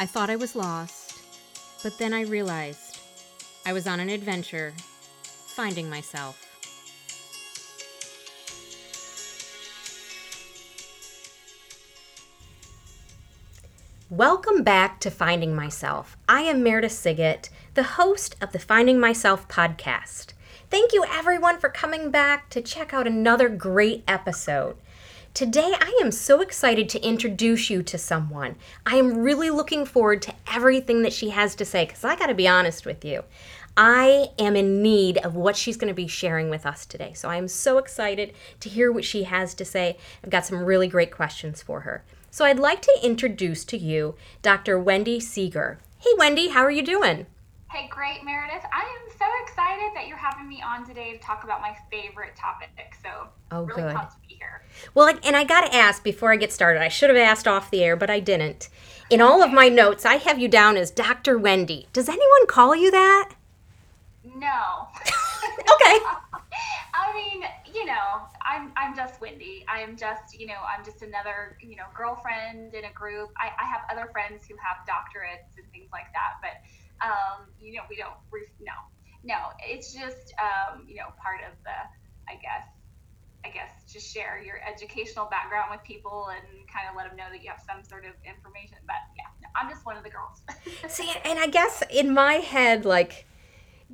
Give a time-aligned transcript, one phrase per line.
[0.00, 1.12] I thought I was lost,
[1.82, 3.00] but then I realized
[3.66, 4.72] I was on an adventure,
[5.22, 6.44] finding myself.
[14.08, 16.16] Welcome back to Finding Myself.
[16.28, 20.32] I am Meredith Siggett, the host of the Finding Myself podcast.
[20.70, 24.76] Thank you, everyone, for coming back to check out another great episode.
[25.38, 28.56] Today, I am so excited to introduce you to someone.
[28.84, 32.26] I am really looking forward to everything that she has to say because I got
[32.26, 33.22] to be honest with you.
[33.76, 37.12] I am in need of what she's going to be sharing with us today.
[37.12, 39.96] So I am so excited to hear what she has to say.
[40.24, 42.02] I've got some really great questions for her.
[42.32, 44.76] So I'd like to introduce to you Dr.
[44.76, 45.78] Wendy Seeger.
[46.00, 47.26] Hey, Wendy, how are you doing?
[47.70, 48.64] Hey, great, Meredith.
[48.72, 52.34] I am so excited that you're having me on today to talk about my favorite
[52.34, 52.70] topic.
[53.02, 53.94] So, oh, really good.
[53.94, 54.62] pumped to be here.
[54.94, 57.70] Well, and I got to ask before I get started, I should have asked off
[57.70, 58.70] the air, but I didn't.
[59.10, 61.36] In all of my notes, I have you down as Dr.
[61.36, 61.88] Wendy.
[61.92, 63.34] Does anyone call you that?
[64.24, 64.88] No.
[65.04, 65.98] okay.
[66.94, 69.64] I mean, you know, I'm I'm just Wendy.
[69.68, 73.30] I am just, you know, I'm just another, you know, girlfriend in a group.
[73.36, 76.60] I, I have other friends who have doctorates and things like that, but
[77.02, 78.14] um, you know, we don't,
[78.60, 78.72] no,
[79.24, 81.76] no, it's just, um, you know, part of the,
[82.28, 82.66] I guess,
[83.44, 87.24] I guess, just share your educational background with people and kind of let them know
[87.30, 88.78] that you have some sort of information.
[88.86, 90.42] But yeah, no, I'm just one of the girls.
[90.88, 93.26] See, and I guess in my head, like,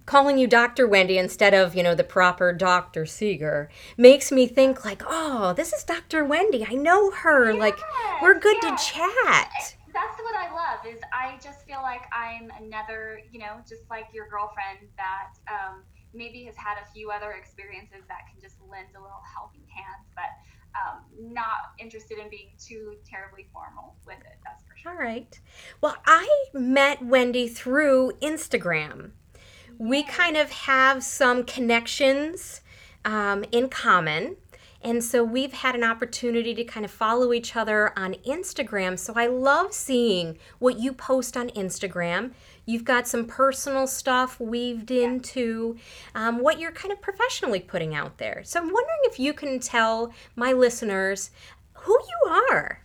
[0.06, 0.86] calling you Dr.
[0.86, 3.06] Wendy instead of, you know, the proper Dr.
[3.06, 6.25] Seeger makes me think like, oh, this is Dr.
[6.25, 6.66] Wendy.
[6.69, 7.52] I know her.
[7.52, 7.78] Yes, like,
[8.22, 8.86] we're good yes.
[8.86, 9.77] to chat
[10.84, 14.06] that's what I love is I just feel like I'm another, you know, just like
[14.12, 15.82] your girlfriend that um,
[16.12, 20.04] maybe has had a few other experiences that can just lend a little helping hand,
[20.14, 20.30] but
[20.74, 24.38] um, not interested in being too terribly formal with it.
[24.44, 24.92] That's for sure.
[24.92, 25.38] All right.
[25.81, 29.12] Well, I met Wendy through Instagram.
[29.78, 32.60] We kind of have some connections
[33.04, 34.36] um, in common.
[34.84, 38.99] And so we've had an opportunity to kind of follow each other on Instagram.
[38.99, 42.33] So I love seeing what you post on Instagram.
[42.67, 45.78] You've got some personal stuff weaved into
[46.15, 48.43] um, what you're kind of professionally putting out there.
[48.45, 51.31] So I'm wondering if you can tell my listeners
[51.72, 52.81] who you are.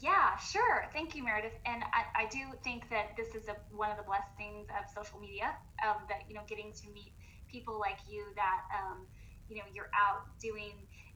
[0.00, 0.86] Yeah, sure.
[0.92, 1.56] Thank you, Meredith.
[1.64, 5.20] And I, I do think that this is a, one of the blessings of social
[5.20, 5.54] media,
[5.86, 7.12] um, that, you know, getting to meet
[7.48, 9.06] people like you that, um,
[9.48, 10.72] you know, you're out doing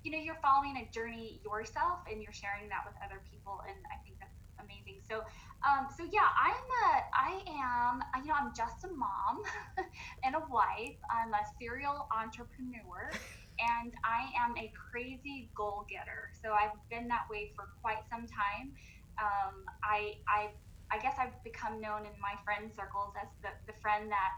[0.06, 3.74] you know you're following a journey yourself and you're sharing that with other people and
[3.90, 5.02] i think that's amazing.
[5.04, 5.20] So
[5.66, 9.42] um, so yeah i'm a i am you know i'm just a mom
[10.24, 10.96] and a wife.
[11.10, 13.10] I'm a serial entrepreneur
[13.58, 16.30] and i am a crazy goal getter.
[16.40, 18.72] So i've been that way for quite some time.
[19.18, 20.54] Um, i i
[20.94, 24.32] i guess i've become known in my friend circles as the, the friend that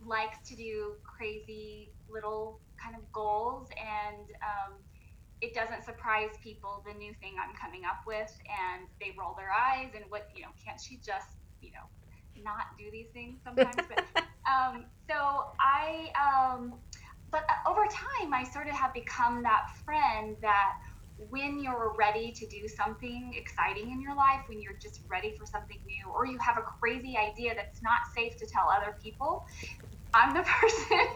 [0.00, 4.80] likes to do crazy little kind of goals and um,
[5.40, 9.52] it doesn't surprise people the new thing I'm coming up with, and they roll their
[9.52, 11.86] eyes and what you know, can't she just you know
[12.36, 13.88] not do these things sometimes?
[13.88, 14.04] but
[14.50, 16.80] um, so I, um,
[17.30, 20.72] but uh, over time, I sort of have become that friend that
[21.28, 25.44] when you're ready to do something exciting in your life, when you're just ready for
[25.44, 29.42] something new, or you have a crazy idea that's not safe to tell other people,
[30.14, 31.06] I'm the person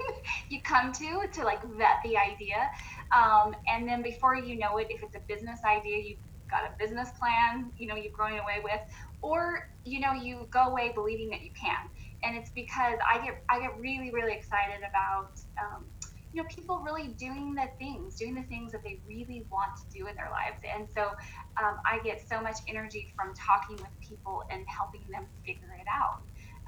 [0.50, 2.68] you come to to like vet the idea.
[3.14, 6.18] Um, and then before you know it, if it's a business idea, you've
[6.50, 8.80] got a business plan, you know, you're going away with,
[9.22, 11.78] or you know, you go away believing that you can.
[12.24, 15.86] And it's because I get I get really really excited about um,
[16.32, 19.86] you know people really doing the things, doing the things that they really want to
[19.96, 20.58] do in their lives.
[20.74, 21.14] And so
[21.62, 25.86] um, I get so much energy from talking with people and helping them figure it
[25.92, 26.22] out.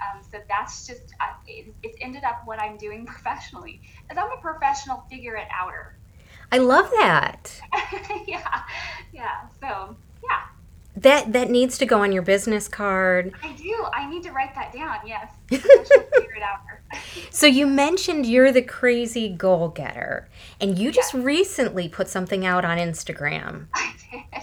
[0.05, 3.81] Um, so that's just uh, it, it's ended up what I'm doing professionally.
[4.11, 5.97] As I'm a professional figure it outer.
[6.53, 7.61] I love that.
[8.27, 8.63] yeah,
[9.13, 9.49] yeah.
[9.61, 10.43] So yeah.
[10.97, 13.35] That that needs to go on your business card.
[13.43, 13.87] I do.
[13.93, 14.99] I need to write that down.
[15.07, 15.31] Yes.
[15.49, 16.83] figure it outer.
[17.31, 20.29] so you mentioned you're the crazy goal getter,
[20.61, 21.23] and you just yes.
[21.23, 23.67] recently put something out on Instagram.
[23.75, 24.43] I did.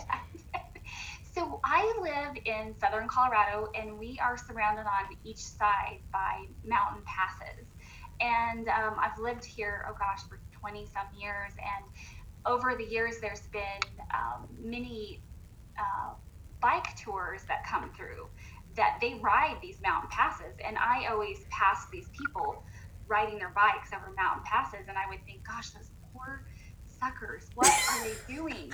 [1.34, 7.02] So I live in southern Colorado, and we are surrounded on each side by mountain
[7.06, 7.66] passes.
[8.22, 11.52] And um, I've lived here, oh gosh, for 20 some years.
[11.60, 11.86] And
[12.46, 13.84] over the years, there's been
[14.16, 15.22] um, many
[15.78, 16.14] uh,
[16.62, 18.28] bike tours that come through
[18.76, 20.56] that they ride these mountain passes.
[20.66, 22.64] And I always pass these people
[23.08, 26.46] riding their bikes over mountain passes, and I would think, gosh, those poor
[26.88, 28.74] suckers, what are they doing?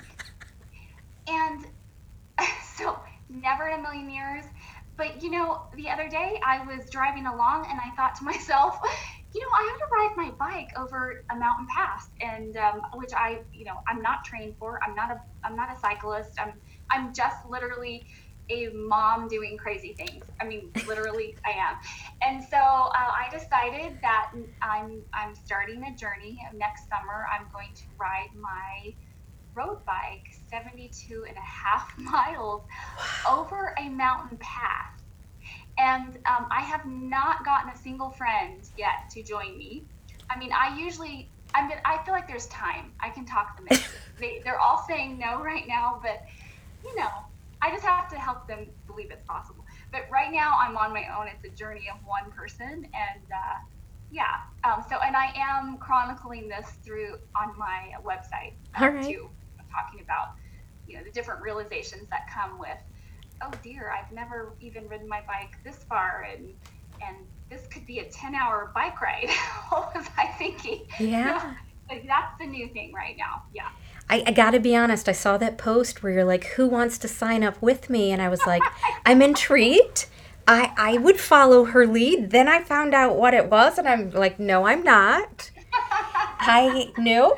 [1.26, 1.66] And
[2.76, 2.98] so
[3.28, 4.44] never in a million years.
[4.96, 8.78] but you know, the other day I was driving along and I thought to myself,
[9.34, 13.12] you know, I have to ride my bike over a mountain pass, and um, which
[13.16, 14.80] I, you know, I'm not trained for.
[14.86, 16.30] I'm not a, I'm not a cyclist.
[16.38, 16.54] I'm,
[16.90, 18.06] I'm just literally
[18.50, 20.24] a mom doing crazy things.
[20.40, 21.76] I mean, literally, I am.
[22.22, 24.30] And so uh, I decided that
[24.62, 26.38] I'm, I'm starting a journey.
[26.54, 28.94] Next summer, I'm going to ride my
[29.56, 32.62] road bike 72 and a half miles
[33.28, 34.99] over a mountain pass.
[35.80, 39.84] And um, I have not gotten a single friend yet to join me.
[40.28, 42.92] I mean, I usually, I mean, I feel like there's time.
[43.00, 43.82] I can talk them into
[44.18, 46.22] they, They're all saying no right now, but
[46.84, 47.08] you know,
[47.62, 49.64] I just have to help them believe it's possible.
[49.90, 51.28] But right now, I'm on my own.
[51.28, 53.58] It's a journey of one person, and uh,
[54.10, 54.24] yeah.
[54.64, 59.02] Um, so, and I am chronicling this through on my website uh, right.
[59.02, 59.28] too,
[59.70, 60.28] talking about
[60.86, 62.78] you know the different realizations that come with.
[63.42, 66.52] Oh dear, I've never even ridden my bike this far, and
[67.02, 67.16] and
[67.48, 69.28] this could be a 10 hour bike ride.
[69.68, 70.86] what was I thinking?
[70.98, 71.54] Yeah.
[71.90, 73.42] like that's the new thing right now.
[73.54, 73.68] Yeah.
[74.08, 76.98] I, I got to be honest, I saw that post where you're like, who wants
[76.98, 78.10] to sign up with me?
[78.10, 78.62] And I was like,
[79.06, 80.06] I'm intrigued.
[80.48, 82.30] I, I would follow her lead.
[82.30, 85.50] Then I found out what it was, and I'm like, no, I'm not.
[85.72, 87.36] I knew.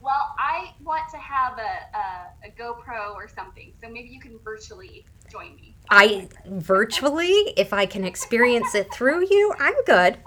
[0.00, 4.38] well, I want to have a, a, a GoPro or something, so maybe you can
[4.44, 5.74] virtually join me.
[5.90, 10.18] I virtually, if I can experience it through you, I'm good.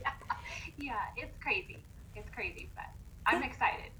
[0.00, 0.10] yeah.
[0.78, 1.82] yeah, it's crazy.
[2.14, 2.86] It's crazy, but
[3.26, 3.90] I'm excited.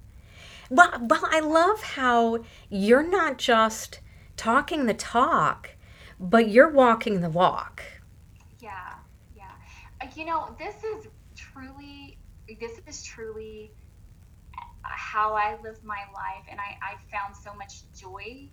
[0.69, 4.01] Well, well, I love how you're not just
[4.37, 5.71] talking the talk,
[6.19, 7.83] but you're walking the walk.
[8.61, 8.95] Yeah,
[9.37, 9.51] yeah.
[10.01, 12.19] Uh, you know, this is truly,
[12.61, 13.73] this is truly
[14.97, 18.51] how I live my life, and I, I found so much joy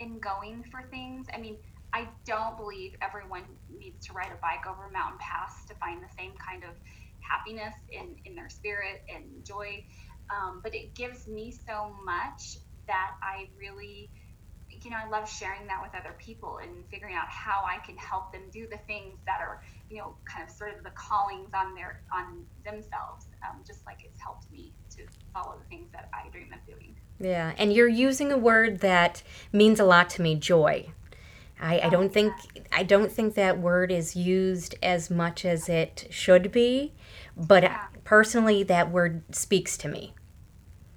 [0.00, 1.26] in going for things.
[1.34, 1.58] I mean,
[1.94, 6.02] I don't believe everyone needs to ride a bike over a mountain pass to find
[6.02, 6.76] the same kind of
[7.24, 9.82] happiness in, in their spirit and joy.
[10.28, 14.12] Um, but it gives me so much that I really,
[14.84, 17.96] you know, I love sharing that with other people and figuring out how I can
[17.96, 21.56] help them do the things that are, you know, kind of sort of the callings
[21.56, 26.08] on their on themselves, um, just like it's helped me to follow the things that
[26.12, 26.94] I dream of doing.
[27.20, 29.22] Yeah, and you're using a word that
[29.52, 30.90] means a lot to me, joy.
[31.60, 32.32] I, I oh, don't think
[32.70, 36.92] I don't think that word is used as much as it should be,
[37.36, 37.86] but yeah.
[38.04, 40.14] personally, that word speaks to me.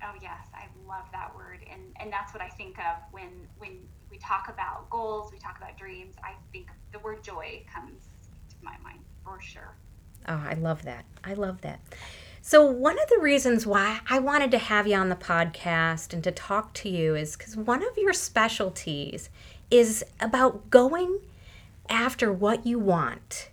[0.04, 3.80] Oh yes, I love that word, and and that's what I think of when when
[4.12, 6.16] we talk about goals, we talk about dreams.
[6.24, 8.10] I think the word joy comes
[8.50, 9.76] to my mind for sure.
[10.28, 11.06] Oh, I love that.
[11.24, 11.80] I love that.
[12.44, 16.24] So, one of the reasons why I wanted to have you on the podcast and
[16.24, 19.30] to talk to you is because one of your specialties
[19.70, 21.20] is about going
[21.88, 23.50] after what you want.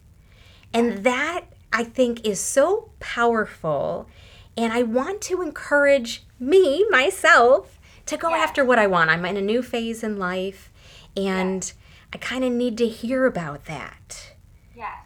[0.72, 4.08] And that I think is so powerful.
[4.56, 8.48] And I want to encourage me, myself, to go yes.
[8.48, 9.10] after what I want.
[9.10, 10.72] I'm in a new phase in life
[11.14, 11.74] and yes.
[12.14, 14.32] I kind of need to hear about that.
[14.74, 15.04] Yes.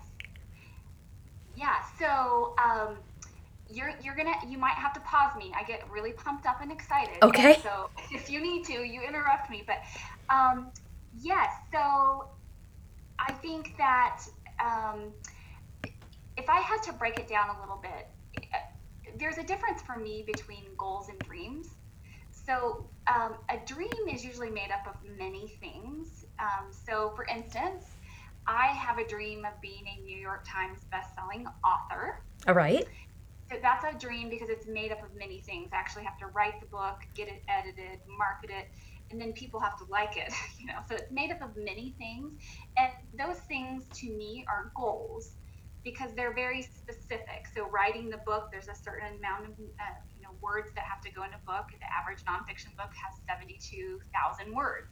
[1.56, 1.82] Yeah.
[1.98, 2.96] So, um,
[3.72, 5.52] you're you're gonna you might have to pause me.
[5.56, 7.22] I get really pumped up and excited.
[7.22, 7.54] Okay.
[7.54, 9.64] And so if you need to, you interrupt me.
[9.66, 9.78] But
[10.34, 10.70] um,
[11.20, 12.26] yes, so
[13.18, 14.20] I think that
[14.60, 15.12] um,
[16.36, 18.08] if I had to break it down a little bit,
[18.52, 18.58] uh,
[19.18, 21.68] there's a difference for me between goals and dreams.
[22.30, 26.24] So um, a dream is usually made up of many things.
[26.38, 27.84] Um, so for instance,
[28.46, 32.20] I have a dream of being a New York Times bestselling author.
[32.48, 32.84] All right
[33.60, 35.70] that's a dream because it's made up of many things.
[35.72, 38.70] I actually have to write the book, get it edited, market it,
[39.10, 40.32] and then people have to like it.
[40.58, 42.32] You know, so it's made up of many things,
[42.78, 45.34] and those things to me are goals
[45.82, 47.50] because they're very specific.
[47.52, 51.02] So writing the book, there's a certain amount of uh, you know words that have
[51.02, 51.66] to go in a book.
[51.74, 54.86] The average nonfiction book has 72,000 words,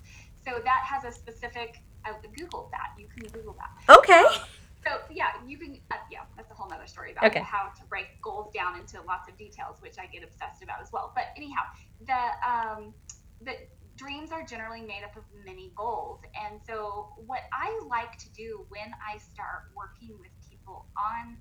[0.45, 1.77] so that has a specific.
[2.05, 2.97] I googled that.
[2.99, 3.95] You can Google that.
[3.99, 4.25] Okay.
[4.25, 4.43] Um,
[4.91, 5.79] so yeah, you can.
[5.91, 7.41] Uh, yeah, that's a whole other story about okay.
[7.41, 10.91] how to break goals down into lots of details, which I get obsessed about as
[10.93, 11.13] well.
[11.15, 11.63] But anyhow,
[12.07, 12.95] the um,
[13.41, 13.55] the
[13.97, 18.67] dreams are generally made up of many goals, and so what I like to do
[18.69, 21.39] when I start working with people on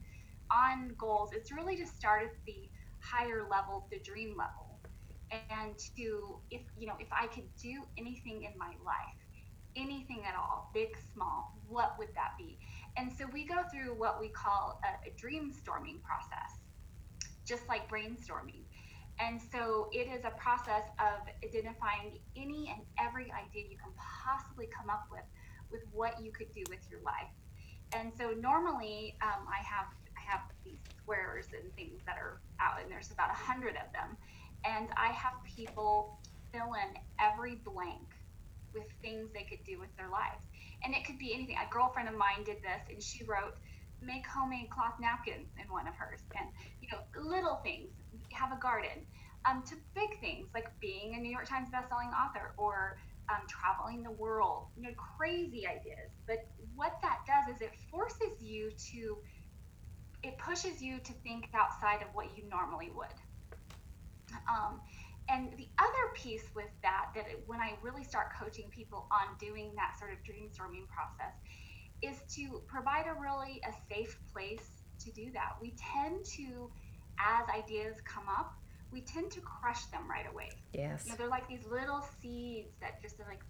[0.51, 2.69] on goals is really to start at the
[3.01, 4.77] higher level, the dream level,
[5.49, 9.19] and to if you know if I could do anything in my life
[9.75, 12.59] anything at all, big, small, what would that be?
[12.99, 16.59] And so we go through what we call a, a dream storming process,
[17.45, 18.67] just like brainstorming.
[19.21, 24.67] And so it is a process of identifying any and every idea you can possibly
[24.67, 25.23] come up with
[25.71, 27.31] with what you could do with your life.
[27.93, 29.87] And so normally um, I have
[30.17, 33.87] I have these squares and things that are out, and there's about a hundred of
[33.95, 34.17] them,
[34.65, 36.19] and I have people
[36.51, 38.11] fill in every blank
[38.73, 40.45] with things they could do with their lives,
[40.83, 41.55] and it could be anything.
[41.57, 43.55] A girlfriend of mine did this, and she wrote
[44.01, 46.48] make homemade cloth napkins in one of hers, and
[46.81, 47.89] you know little things,
[48.31, 49.03] have a garden,
[49.50, 52.98] um, to big things like being a New York Times bestselling author or
[53.29, 56.09] um, traveling the world, you know, crazy ideas.
[56.27, 56.38] But
[56.75, 59.17] what that does is it forces you to,
[60.24, 63.13] it pushes you to think outside of what you normally would.
[64.50, 64.81] Um,
[65.29, 69.71] and the other piece with that, that when I really start coaching people on doing
[69.75, 71.36] that sort of dreamstorming process,
[72.01, 75.55] is to provide a really a safe place to do that.
[75.62, 76.71] We tend to,
[77.19, 78.53] as ideas come up,
[78.91, 80.50] we tend to crush them right away.
[80.74, 81.03] Yes.
[81.05, 83.41] You know, they're like these little seeds that just are like,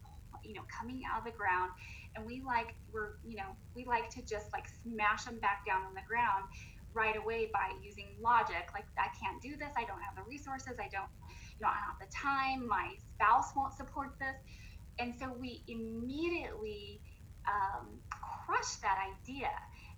[0.43, 1.71] you know, coming out of the ground,
[2.15, 5.85] and we like we're you know we like to just like smash them back down
[5.85, 6.45] on the ground
[6.93, 8.69] right away by using logic.
[8.73, 9.69] Like I can't do this.
[9.77, 10.73] I don't have the resources.
[10.79, 12.67] I don't, you know, I don't have the time.
[12.67, 14.35] My spouse won't support this,
[14.99, 17.01] and so we immediately
[17.47, 17.99] um,
[18.45, 19.49] crush that idea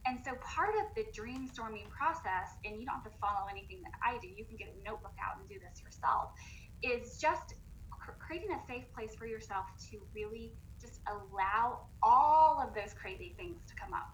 [0.08, 3.94] and so part of the dreamstorming process, and you don't have to follow anything that
[4.02, 6.34] I do, you can get a notebook out and do this yourself,
[6.82, 7.54] is just
[7.94, 13.38] cr- creating a safe place for yourself to really just allow all of those crazy
[13.38, 14.10] things to come up.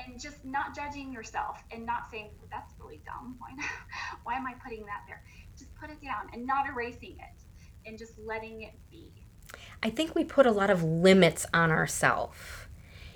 [0.00, 3.36] And just not judging yourself and not saying, well, that's really dumb.
[3.36, 3.68] Why, not?
[4.24, 5.20] Why am I putting that there?
[5.58, 9.08] Just put it down and not erasing it and just letting it be.
[9.82, 12.38] I think we put a lot of limits on ourselves.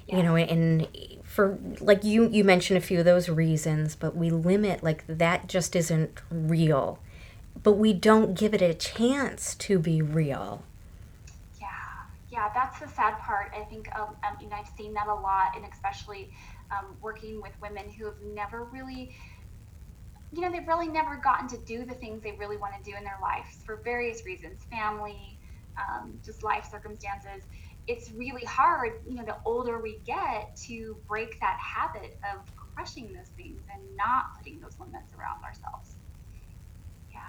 [0.06, 0.18] Yeah.
[0.18, 0.88] You know, and
[1.36, 5.48] for like you you mentioned a few of those reasons but we limit like that
[5.48, 6.98] just isn't real
[7.62, 10.62] but we don't give it a chance to be real
[11.60, 11.66] yeah
[12.30, 15.14] yeah that's the sad part i think um, um, you know i've seen that a
[15.14, 16.30] lot and especially
[16.70, 19.14] um, working with women who have never really
[20.32, 22.96] you know they've really never gotten to do the things they really want to do
[22.96, 25.38] in their lives for various reasons family
[25.78, 27.42] um, just life circumstances
[27.86, 32.40] it's really hard, you know, the older we get to break that habit of
[32.74, 35.94] crushing those things and not putting those limits around ourselves.
[37.12, 37.20] Yeah.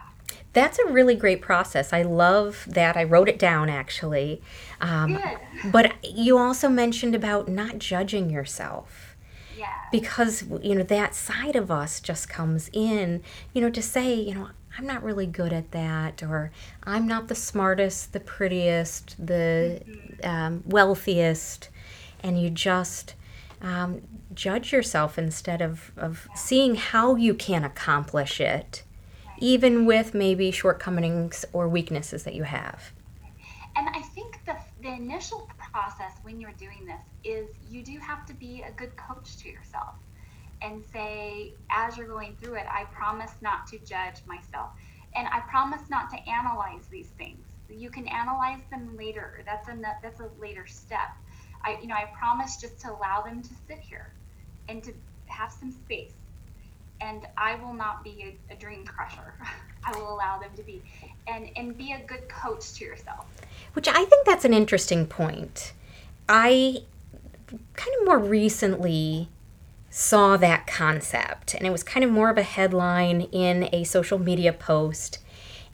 [0.53, 1.93] That's a really great process.
[1.93, 2.97] I love that.
[2.97, 4.41] I wrote it down actually.
[4.81, 5.71] Um, Good.
[5.71, 9.06] But you also mentioned about not judging yourself.
[9.57, 9.73] Yeah.
[9.91, 13.23] Because, you know, that side of us just comes in,
[13.53, 16.51] you know, to say, you know, I'm not really good at that, or
[16.83, 20.29] I'm not the smartest, the prettiest, the mm-hmm.
[20.29, 21.69] um, wealthiest,
[22.21, 23.15] and you just
[23.61, 24.01] um,
[24.35, 28.83] judge yourself instead of, of seeing how you can accomplish it,
[29.39, 32.91] even with maybe shortcomings or weaknesses that you have.
[33.75, 34.16] And I think
[34.81, 38.95] the, initial process when you're doing this is you do have to be a good
[38.97, 39.95] coach to yourself
[40.61, 44.71] and say, as you're going through it, I promise not to judge myself.
[45.15, 47.45] And I promise not to analyze these things.
[47.69, 49.43] You can analyze them later.
[49.45, 51.09] That's a that's a later step.
[51.63, 54.13] I you know I promise just to allow them to sit here
[54.69, 54.93] and to
[55.27, 56.13] have some space.
[57.01, 59.33] And I will not be a, a dream crusher.
[59.85, 60.81] I will allow them to be,
[61.27, 63.25] and and be a good coach to yourself.
[63.73, 65.73] Which I think that's an interesting point.
[66.27, 66.83] I
[67.75, 69.29] kind of more recently
[69.89, 74.19] saw that concept, and it was kind of more of a headline in a social
[74.19, 75.19] media post.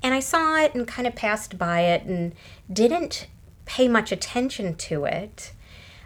[0.02, 2.34] And I saw it and kind of passed by it and
[2.72, 3.28] didn't
[3.66, 5.54] pay much attention to it.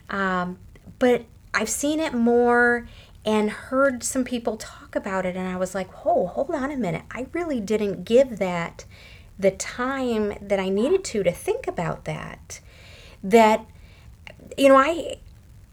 [0.10, 0.60] Um,
[1.00, 2.88] but I've seen it more
[3.25, 6.77] and heard some people talk about it, and I was like, oh, hold on a
[6.77, 7.04] minute.
[7.12, 8.86] I really didn't give that
[9.39, 12.60] the time that I needed to to think about that.
[13.24, 13.65] That,
[14.58, 15.17] you know, I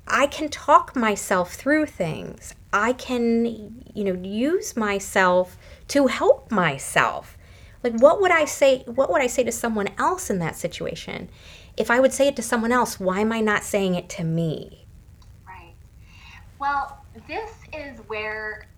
[0.07, 2.55] I can talk myself through things.
[2.73, 3.47] I can,
[3.95, 5.57] you know, use myself
[5.89, 7.39] to help myself.
[7.83, 11.29] Like what would I say what would I say to someone else in that situation?
[11.77, 14.25] If I would say it to someone else, why am I not saying it to
[14.25, 14.87] me?
[15.47, 15.75] Right.
[16.59, 18.69] Well, this is where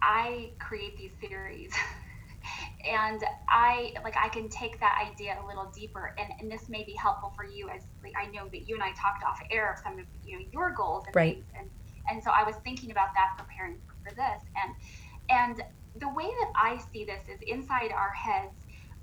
[0.00, 1.72] I create these theories
[2.86, 6.84] and I like I can take that idea a little deeper, and, and this may
[6.84, 9.72] be helpful for you as like I know that you and I talked off air
[9.72, 11.34] of some of you know your goals and right.
[11.34, 11.68] things, and
[12.10, 14.74] and so I was thinking about that preparing for this, and
[15.30, 15.62] and
[16.00, 18.54] the way that I see this is inside our heads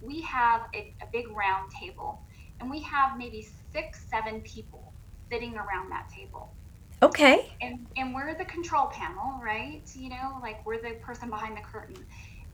[0.01, 2.22] we have a, a big round table,
[2.60, 4.94] and we have maybe six seven people
[5.32, 6.53] sitting around that table.
[7.01, 7.51] Okay.
[7.62, 9.82] And and we're the control panel, right?
[9.94, 11.98] You know, like we're the person behind the curtain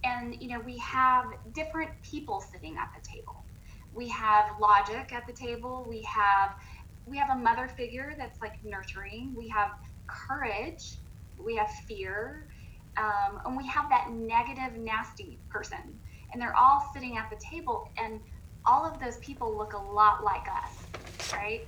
[0.04, 3.46] and you know we have different people sitting at the table
[3.94, 6.56] we have logic at the table we have
[7.06, 9.34] we have a mother figure that's like nurturing.
[9.36, 9.72] We have
[10.08, 10.98] courage.
[11.38, 12.48] We have fear.
[12.98, 16.00] Um, and we have that negative, nasty person.
[16.32, 18.22] And they're all sitting at the table, and
[18.66, 21.68] all of those people look a lot like us, right?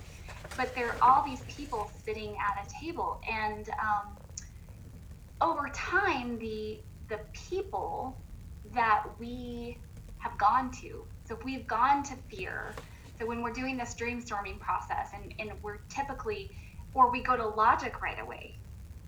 [0.56, 3.20] But they're all these people sitting at a table.
[3.30, 4.16] And um,
[5.42, 8.20] over time, the the people
[8.74, 9.78] that we
[10.18, 11.04] have gone to.
[11.26, 12.74] So if we've gone to fear,
[13.18, 16.50] so when we're doing this dreamstorming process and, and we're typically,
[16.94, 18.58] or we go to logic right away,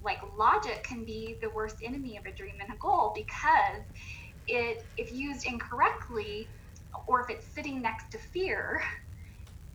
[0.02, 3.84] like logic can be the worst enemy of a dream and a goal because
[4.46, 6.50] it, if used incorrectly,
[7.08, 8.80] or if it's sitting next to fear,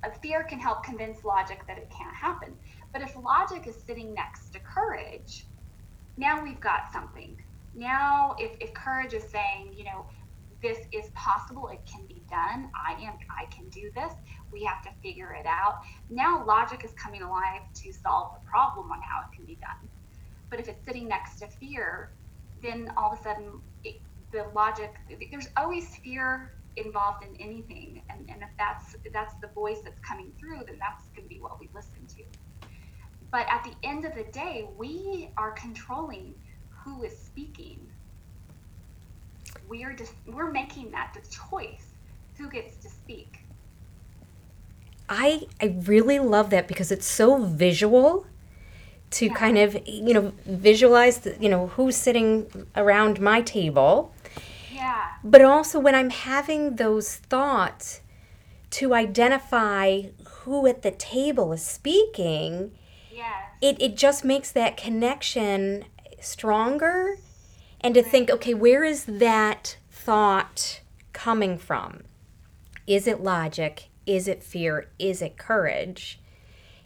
[0.05, 2.55] a fear can help convince logic that it can't happen.
[2.93, 5.47] But if logic is sitting next to courage,
[6.17, 7.35] now we've got something.
[7.73, 10.05] Now, if, if courage is saying, you know,
[10.61, 14.13] this is possible, it can be done, I am, I can do this,
[14.51, 15.75] we have to figure it out.
[16.09, 19.89] Now, logic is coming alive to solve the problem on how it can be done.
[20.49, 22.09] But if it's sitting next to fear,
[22.61, 23.95] then all of a sudden, it,
[24.31, 24.93] the logic,
[25.31, 30.31] there's always fear involved in anything and, and if that's that's the voice that's coming
[30.39, 32.23] through then that's going to be what we listen to
[33.29, 36.33] but at the end of the day we are controlling
[36.83, 37.79] who is speaking
[39.69, 41.87] we are just we're making that the choice
[42.37, 43.39] who gets to speak
[45.09, 48.25] i i really love that because it's so visual
[49.11, 49.33] to yeah.
[49.33, 54.13] kind of you know visualize the, you know who's sitting around my table
[54.73, 58.01] yeah but also when i'm having those thoughts
[58.69, 60.01] to identify
[60.43, 62.71] who at the table is speaking
[63.13, 63.25] yes.
[63.61, 65.85] it, it just makes that connection
[66.21, 67.17] stronger
[67.79, 70.81] and to think, okay, where is that thought
[71.13, 72.03] coming from?
[72.87, 73.89] Is it logic?
[74.05, 74.87] Is it fear?
[74.99, 76.19] Is it courage?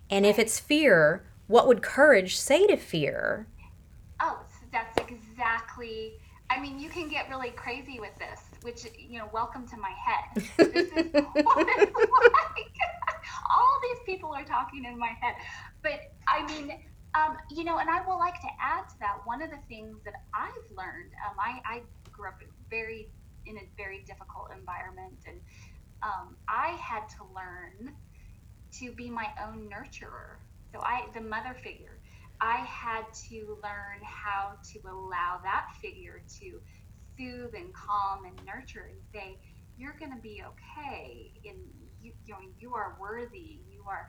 [0.10, 3.48] And if it's fear, what would courage say to fear?
[4.22, 4.40] Oh,
[4.72, 6.14] that's exactly.
[6.50, 9.92] I mean, you can get really crazy with this, which, you know, welcome to my
[9.92, 10.44] head.
[10.58, 12.72] This is what it's like.
[13.56, 15.36] All these people are talking in my head.
[15.82, 16.78] But I mean,
[17.16, 19.18] um, you know, and I will like to add to that.
[19.26, 22.36] One of the things that I've learned, um, I, I grew up
[22.70, 23.08] very
[23.46, 25.40] in a very difficult environment, and
[26.04, 27.94] um, I had to learn
[28.80, 30.42] to be my own nurturer.
[30.74, 32.00] So I, the mother figure,
[32.42, 36.60] I had to learn how to allow that figure to
[37.18, 39.40] soothe and calm and nurture and say,
[39.78, 41.58] "You're going to be okay, and
[42.02, 43.64] you, you know, you are worthy.
[43.72, 44.06] You are,"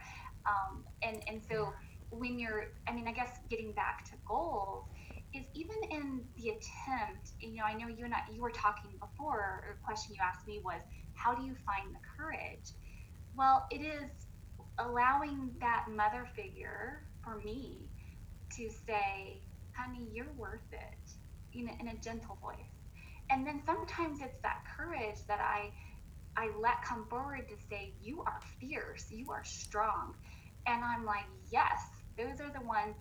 [0.48, 1.72] um, and and so
[2.10, 4.84] when you're, I mean, I guess getting back to goals
[5.34, 8.90] is even in the attempt, you know, I know you and I, you were talking
[9.00, 10.80] before, or a question you asked me was,
[11.14, 12.72] how do you find the courage?
[13.36, 14.10] Well, it is
[14.78, 17.90] allowing that mother figure for me
[18.56, 19.42] to say,
[19.76, 22.56] honey, you're worth it, in a, in a gentle voice.
[23.30, 25.72] And then sometimes it's that courage that I,
[26.36, 30.14] I let come forward to say, you are fierce, you are strong.
[30.66, 31.80] And I'm like, yes,
[32.16, 32.96] those are the ones.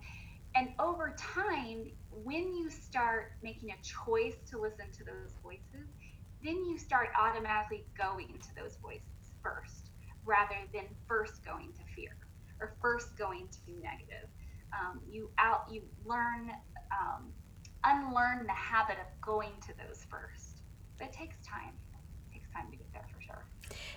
[0.54, 5.88] And over time, when you start making a choice to listen to those voices,
[6.42, 9.02] then you start automatically going to those voices
[9.42, 9.90] first
[10.24, 12.16] rather than first going to fear
[12.60, 14.28] or first going to be negative.
[14.72, 16.50] Um, you out you learn
[16.90, 17.32] um,
[17.84, 20.62] unlearn the habit of going to those first.
[20.98, 21.72] But it takes time.
[22.30, 23.44] It takes time to get there for sure.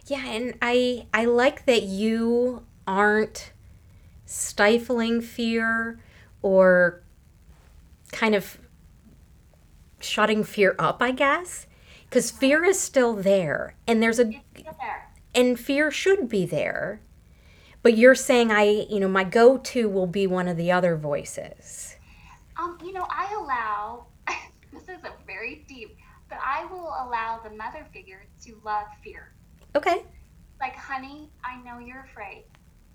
[0.08, 3.52] Yeah, and I I like that you aren't
[4.30, 6.00] stifling fear
[6.44, 7.02] or
[8.12, 8.60] kind of
[10.00, 11.66] shutting fear up, I guess.
[12.06, 14.32] Because fear is still there, and there's a
[15.36, 17.02] and fear should be there.
[17.84, 21.96] But you're saying I, you know, my go-to will be one of the other voices.
[22.58, 24.08] Um, you know, I allow.
[24.74, 25.98] this is a very deep,
[26.30, 29.32] but I will allow the mother figure to love fear.
[29.76, 30.04] Okay.
[30.60, 32.44] Like, honey, I know you're afraid.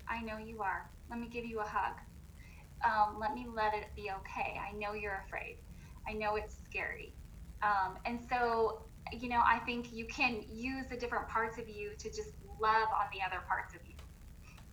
[0.09, 0.89] I know you are.
[1.09, 1.95] Let me give you a hug.
[2.83, 4.59] Um, let me let it be okay.
[4.59, 5.57] I know you're afraid.
[6.07, 7.13] I know it's scary.
[7.63, 11.91] Um, and so, you know, I think you can use the different parts of you
[11.97, 12.29] to just
[12.61, 13.95] love on the other parts of you.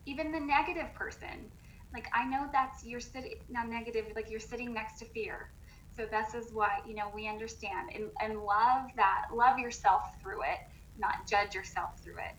[0.05, 1.49] Even the negative person,
[1.93, 5.49] like I know that's you're sitting not negative, like you're sitting next to fear.
[5.95, 10.41] So this is why you know we understand and, and love that, love yourself through
[10.43, 10.59] it,
[10.97, 12.35] not judge yourself through it.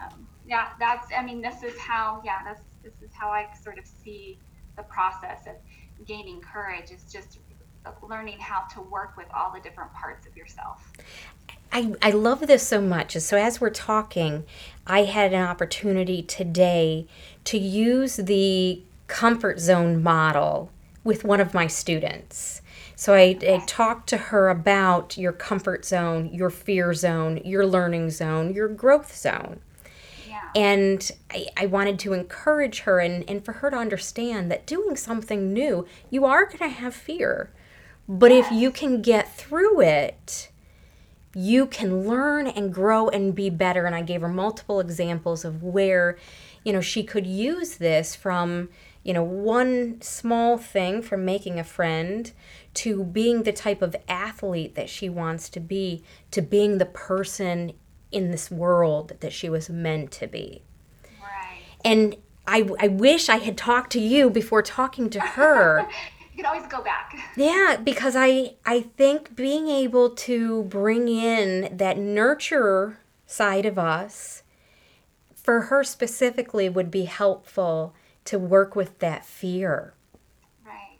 [0.00, 2.62] Um, yeah, that's I mean this is how yeah that's
[3.18, 4.38] how I sort of see
[4.76, 7.38] the process of gaining courage is just
[8.02, 10.92] learning how to work with all the different parts of yourself.
[11.72, 13.16] I I, love this so much.
[13.16, 14.44] So, as we're talking,
[14.86, 17.06] I had an opportunity today
[17.44, 20.70] to use the comfort zone model
[21.04, 22.62] with one of my students.
[22.96, 28.10] So, I, I talked to her about your comfort zone, your fear zone, your learning
[28.10, 29.60] zone, your growth zone.
[30.54, 34.96] And I, I wanted to encourage her and, and for her to understand that doing
[34.96, 37.52] something new, you are going to have fear.
[38.08, 40.50] But if you can get through it,
[41.34, 43.84] you can learn and grow and be better.
[43.84, 46.18] And I gave her multiple examples of where,
[46.64, 48.70] you know, she could use this from,
[49.02, 52.32] you know, one small thing from making a friend
[52.74, 57.72] to being the type of athlete that she wants to be to being the person
[58.10, 60.62] in this world that she was meant to be.
[61.20, 61.62] Right.
[61.84, 62.16] And
[62.46, 65.86] I, I wish I had talked to you before talking to her.
[66.32, 67.14] you can always go back.
[67.36, 74.42] Yeah, because I I think being able to bring in that nurture side of us
[75.34, 77.94] for her specifically would be helpful
[78.24, 79.94] to work with that fear.
[80.64, 80.98] Right.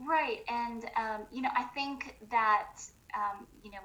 [0.00, 0.40] Right.
[0.48, 2.82] And um, you know, I think that
[3.14, 3.78] um, you know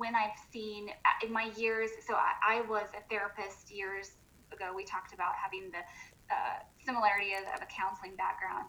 [0.00, 4.12] when I've seen uh, in my years, so I, I was a therapist years
[4.50, 4.72] ago.
[4.74, 5.84] We talked about having the
[6.32, 8.64] uh, similarity of, of a counseling background.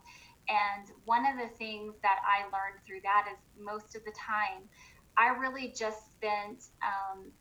[0.49, 4.67] And one of the things that I learned through that is most of the time,
[5.17, 7.31] I really just spent um,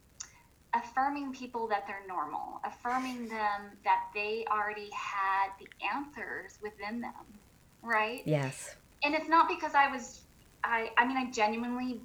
[0.73, 7.27] affirming people that they're normal, affirming them that they already had the answers within them,
[7.83, 8.23] right?
[8.25, 8.77] Yes.
[9.03, 10.21] And it's not because I was,
[10.63, 12.01] I, I mean, I genuinely,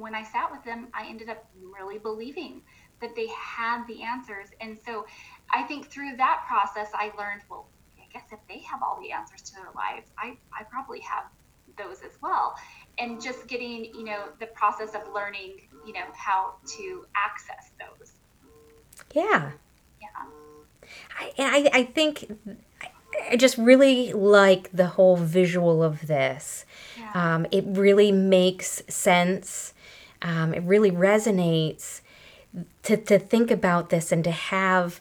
[0.00, 2.62] when I sat with them, I ended up really believing
[3.00, 4.48] that they had the answers.
[4.60, 5.06] And so
[5.52, 9.12] I think through that process, I learned, well, I guess if they have all the
[9.12, 11.24] answers to their lives, I, I probably have
[11.76, 12.56] those as well.
[12.98, 18.12] And just getting, you know, the process of learning, you know, how to access those.
[19.14, 19.52] Yeah.
[20.00, 20.88] Yeah.
[21.18, 22.38] I, I, I think
[23.30, 26.64] I just really like the whole visual of this.
[26.98, 27.12] Yeah.
[27.14, 29.74] Um, it really makes sense.
[30.22, 32.00] Um, it really resonates
[32.82, 35.00] to, to think about this and to have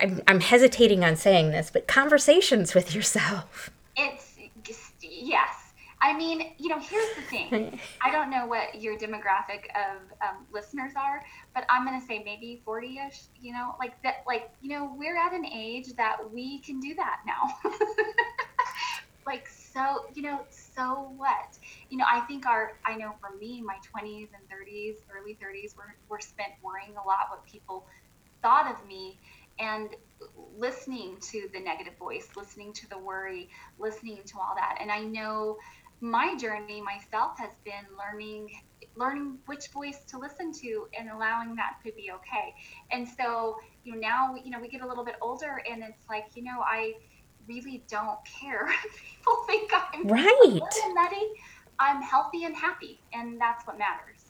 [0.00, 3.70] I'm, I'm hesitating on saying this, but conversations with yourself.
[3.96, 4.36] It's
[5.00, 5.72] yes.
[6.00, 7.80] I mean, you know, here's the thing.
[8.02, 12.22] I don't know what your demographic of um, listeners are, but I'm going to say
[12.24, 16.18] maybe 40 ish, you know, like that, like, you know, we're at an age that
[16.32, 17.70] we can do that now.
[19.26, 21.56] like, so, you know, so what?
[21.88, 25.76] You know, I think our, I know for me, my 20s and 30s, early 30s
[25.76, 27.86] were, were spent worrying a lot what people
[28.42, 29.18] thought of me
[29.60, 29.90] and
[30.56, 34.78] listening to the negative voice, listening to the worry, listening to all that.
[34.80, 35.56] And I know
[36.00, 38.48] my journey myself has been learning
[38.96, 42.54] learning which voice to listen to and allowing that to be okay.
[42.90, 46.04] And so, you know, now you know we get a little bit older and it's
[46.08, 46.94] like, you know, I
[47.48, 48.66] really don't care.
[49.16, 50.60] People think I'm right.
[50.94, 51.26] nutty.
[51.80, 54.28] I'm healthy and happy, and that's what matters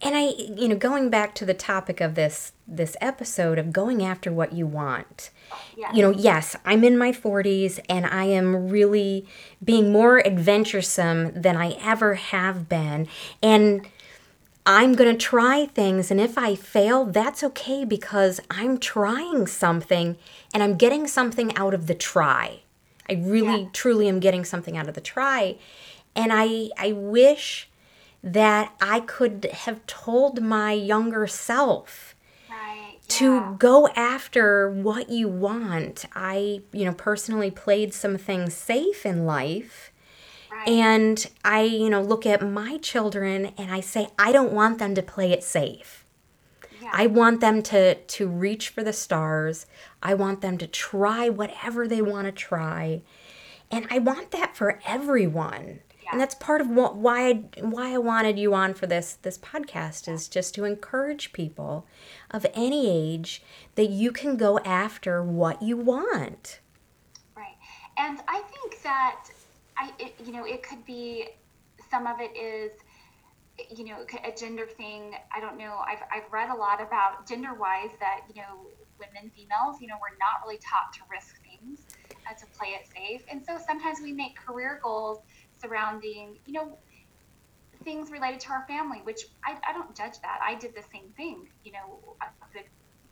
[0.00, 4.02] and i you know going back to the topic of this this episode of going
[4.02, 5.30] after what you want
[5.76, 5.94] yes.
[5.94, 9.26] you know yes i'm in my 40s and i am really
[9.62, 13.08] being more adventuresome than i ever have been
[13.42, 13.88] and
[14.76, 20.16] i'm going to try things and if i fail that's okay because i'm trying something
[20.52, 22.60] and i'm getting something out of the try
[23.08, 23.68] i really Yeah.
[23.72, 25.56] truly am getting something out of the try
[26.14, 27.68] and i i wish
[28.20, 32.16] that I could have told my younger self
[32.50, 33.54] right to yeah.
[33.58, 36.04] go after what you want.
[36.14, 39.92] I, you know, personally played some things safe in life.
[40.58, 40.68] Right.
[40.68, 44.94] And I, you know, look at my children and I say, I don't want them
[44.94, 46.04] to play it safe.
[46.82, 46.90] yeah.
[46.92, 49.66] I want them to to reach for the stars.
[50.02, 53.02] I want them to try whatever they want to try.
[53.70, 55.80] And I want that for everyone.
[56.10, 59.36] And that's part of what why I, why I wanted you on for this this
[59.36, 61.86] podcast is just to encourage people
[62.30, 63.42] of any age
[63.74, 66.60] that you can go after what you want.
[67.36, 67.56] Right.
[67.98, 69.26] And I think that
[69.78, 71.28] I, it, you know, it could be
[71.90, 72.72] some of it is,
[73.76, 75.14] you know, a gender thing.
[75.34, 75.80] I don't know.
[75.86, 78.66] I've, I've read a lot about gender wise that, you know,
[78.98, 81.86] women, females, you know, we're not really taught to risk things,
[82.26, 83.22] uh, to play it safe.
[83.30, 85.20] And so sometimes we make career goals
[85.60, 86.78] surrounding, you know,
[87.84, 90.40] things related to our family, which I, I don't judge that.
[90.44, 91.48] I did the same thing.
[91.64, 92.16] You know,
[92.52, 92.60] the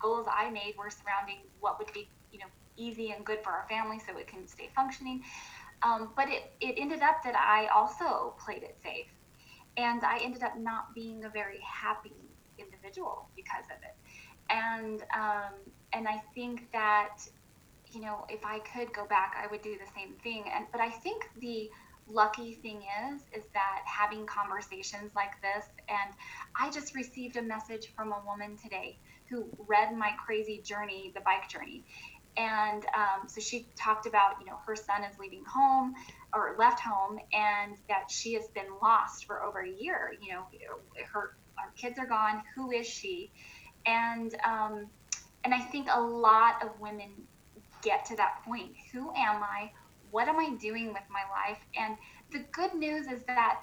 [0.00, 3.66] goals I made were surrounding what would be, you know, easy and good for our
[3.68, 5.22] family so it can stay functioning.
[5.82, 9.06] Um, but it, it ended up that I also played it safe.
[9.76, 12.14] And I ended up not being a very happy
[12.58, 13.96] individual because of it.
[14.48, 15.52] And um,
[15.92, 17.18] and I think that
[17.90, 20.44] you know if I could go back, I would do the same thing.
[20.54, 21.70] And but I think the
[22.08, 26.14] lucky thing is is that having conversations like this and
[26.58, 28.96] i just received a message from a woman today
[29.28, 31.84] who read my crazy journey the bike journey
[32.36, 35.94] and um, so she talked about you know her son is leaving home
[36.34, 40.42] or left home and that she has been lost for over a year you know
[41.12, 42.42] her our kids are gone.
[42.54, 43.32] Who is she?
[43.86, 44.86] And um,
[45.44, 47.10] and i think a lot of women
[47.82, 48.72] get to that point.
[48.92, 49.70] Who am i?
[50.10, 51.58] What am i doing with my life?
[51.78, 51.96] And
[52.32, 53.60] the good news is that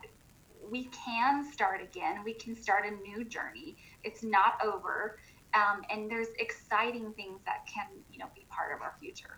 [0.70, 2.24] we can start again.
[2.24, 3.76] We can start a new journey.
[4.04, 5.18] It's not over.
[5.54, 9.38] Um, and there's exciting things that can you know be part of our future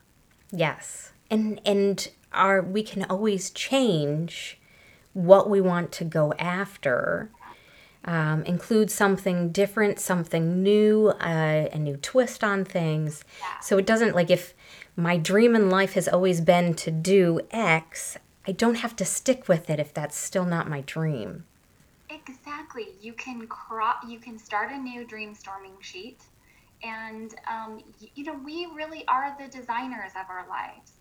[0.52, 4.60] yes and and our we can always change
[5.14, 7.30] what we want to go after
[8.04, 13.60] um, include something different something new uh, a new twist on things yeah.
[13.60, 14.54] so it doesn't like if
[14.96, 19.48] my dream in life has always been to do x i don't have to stick
[19.48, 21.46] with it if that's still not my dream
[22.10, 22.90] Exactly.
[23.02, 24.04] You can crop.
[24.08, 26.24] You can start a new dreamstorming sheet,
[26.84, 27.82] and um,
[28.16, 30.94] you know we really are the designers of our lives.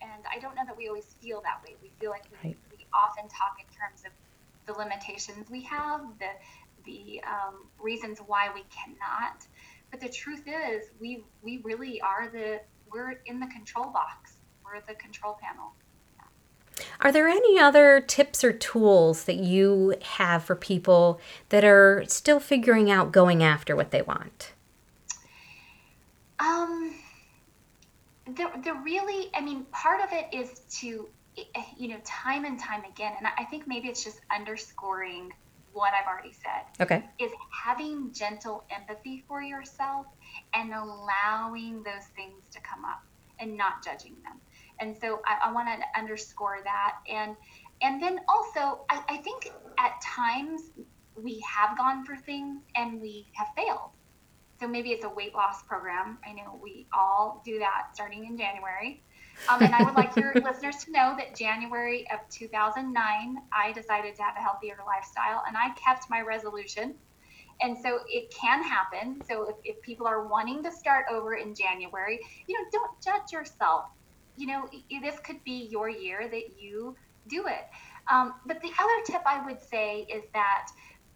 [0.00, 1.76] And I don't know that we always feel that way.
[1.80, 2.58] We feel like we, right.
[2.76, 4.10] we often talk in terms of
[4.66, 6.30] the limitations we have, the
[6.84, 9.46] the um, reasons why we cannot.
[9.90, 12.60] But the truth is, we we really are the
[12.92, 14.34] we're in the control box.
[14.64, 15.72] We're the control panel.
[17.00, 22.40] Are there any other tips or tools that you have for people that are still
[22.40, 24.51] figuring out going after what they want?
[26.42, 26.94] Um,
[28.26, 31.08] the, the really, I mean, part of it is to,
[31.76, 35.32] you know, time and time again, and I think maybe it's just underscoring
[35.72, 36.64] what I've already said.
[36.80, 37.04] Okay.
[37.18, 37.30] Is
[37.64, 40.06] having gentle empathy for yourself
[40.52, 43.02] and allowing those things to come up
[43.38, 44.40] and not judging them
[44.82, 47.36] and so I, I want to underscore that and
[47.80, 50.62] and then also I, I think at times
[51.16, 53.90] we have gone for things and we have failed
[54.62, 56.18] so maybe it's a weight loss program.
[56.24, 59.02] I know we all do that starting in january.
[59.48, 64.14] Um, and i would like your listeners to know that january of 2009 i decided
[64.14, 66.94] to have a healthier lifestyle and i kept my resolution.
[67.60, 69.22] And so it can happen.
[69.28, 73.32] So if, if people are wanting to start over in january you know don't judge
[73.32, 73.86] yourself.
[74.36, 74.68] You know,
[75.02, 76.96] this could be your year that you
[77.28, 77.66] do it.
[78.10, 80.68] Um, but the other tip I would say is that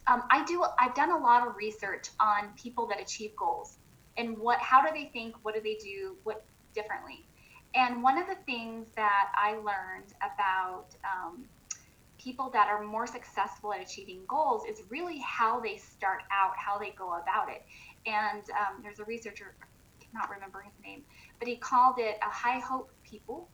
[0.07, 0.65] um, I do.
[0.79, 3.79] I've done a lot of research on people that achieve goals
[4.17, 7.27] and what, how do they think, what do they do, what differently.
[7.75, 11.45] And one of the things that I learned about um,
[12.19, 16.79] people that are more successful at achieving goals is really how they start out, how
[16.79, 17.65] they go about it.
[18.07, 21.03] And um, there's a researcher, I cannot remember his name,
[21.39, 23.49] but he called it a high hope people.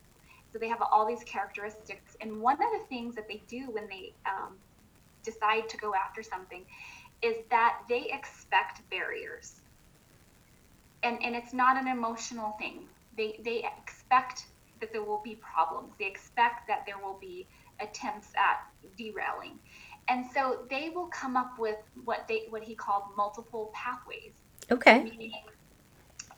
[0.53, 2.17] So they have all these characteristics.
[2.21, 4.57] And one of the things that they do when they um,
[5.23, 6.65] decide to go after something
[7.23, 9.61] is that they expect barriers.
[11.03, 12.87] And, and it's not an emotional thing.
[13.17, 14.47] They, they expect
[14.81, 15.93] that there will be problems.
[15.99, 17.47] They expect that there will be
[17.81, 19.59] attempts at derailing.
[20.09, 24.33] And so they will come up with what they what he called multiple pathways.
[24.71, 25.05] Okay.
[25.05, 25.33] Meaning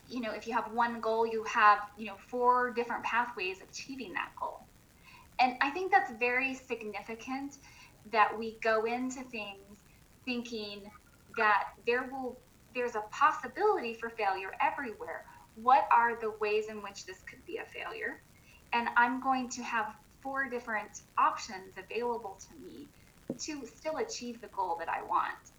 [0.08, 3.68] you know, if you have one goal, you have, you know, four different pathways of
[3.68, 4.60] achieving that goal.
[5.38, 7.58] And I think that's very significant
[8.12, 9.78] that we go into things
[10.24, 10.90] thinking
[11.36, 12.38] that there will
[12.74, 15.24] there's a possibility for failure everywhere.
[15.54, 18.20] What are the ways in which this could be a failure?
[18.72, 22.88] And I'm going to have four different options available to me
[23.38, 25.52] to still achieve the goal that I want.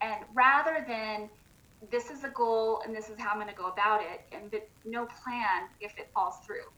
[0.00, 1.28] And rather than
[1.90, 4.54] this is a goal and this is how I'm going to go about it, and
[4.84, 6.70] no plan if it falls through.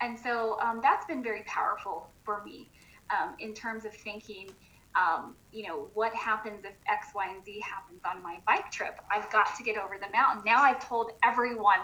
[0.00, 2.68] And so um, that's been very powerful for me
[3.12, 4.50] um, in terms of thinking,
[4.94, 9.00] um, you know, what happens if X, Y, and Z happens on my bike trip?
[9.10, 10.42] I've got to get over the mountain.
[10.44, 11.80] Now I've told everyone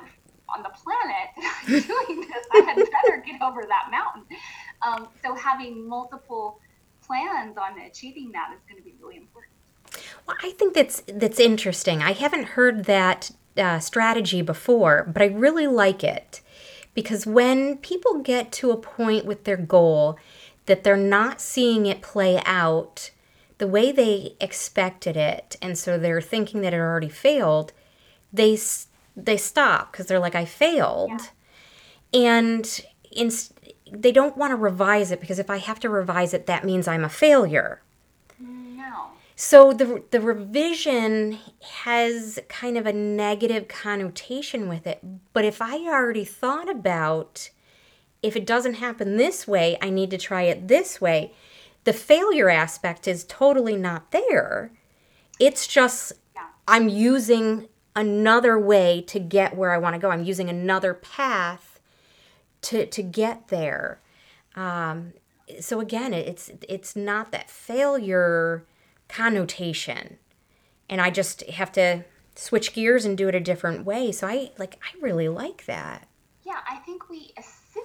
[0.54, 4.24] on the planet that I'm doing this, I had better get over that mountain.
[4.86, 6.60] Um, so having multiple
[7.02, 9.52] plans on achieving that is going to be really important.
[10.26, 12.02] Well, I think that's that's interesting.
[12.02, 16.42] I haven't heard that uh, strategy before, but I really like it
[16.92, 20.18] because when people get to a point with their goal
[20.68, 23.11] that they're not seeing it play out
[23.59, 27.72] the way they expected it, and so they're thinking that it already failed,
[28.33, 28.57] they
[29.16, 31.33] they stop because they're like, "I failed,"
[32.12, 32.20] yeah.
[32.20, 33.33] and in,
[33.90, 36.87] they don't want to revise it because if I have to revise it, that means
[36.87, 37.83] I'm a failure.
[38.38, 39.09] No.
[39.35, 41.38] So the the revision
[41.83, 45.00] has kind of a negative connotation with it.
[45.33, 47.50] But if I already thought about
[48.22, 51.33] if it doesn't happen this way, I need to try it this way.
[51.85, 54.72] The failure aspect is totally not there.
[55.38, 56.12] It's just
[56.66, 60.11] I'm using another way to get where I want to go.
[60.11, 61.81] I'm using another path
[62.62, 64.00] to to get there.
[64.54, 65.14] Um,
[65.61, 68.64] so again, it's it's not that failure
[69.09, 70.18] connotation.
[70.90, 72.04] And I just have to
[72.35, 74.12] switch gears and do it a different way.
[74.12, 76.07] So I like I really like that.
[76.44, 77.33] Yeah, I think we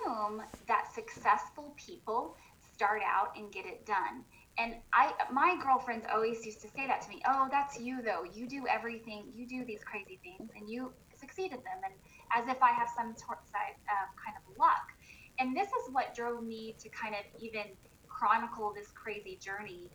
[0.03, 2.35] assume that successful people
[2.73, 4.23] start out and get it done.
[4.57, 7.21] And I my girlfriends always used to say that to me.
[7.27, 8.23] Oh, that's you though.
[8.23, 9.31] You do everything.
[9.33, 11.93] You do these crazy things and you succeed at them and
[12.35, 14.85] as if I have some sort uh, kind of luck.
[15.39, 17.63] And this is what drove me to kind of even
[18.07, 19.91] chronicle this crazy journey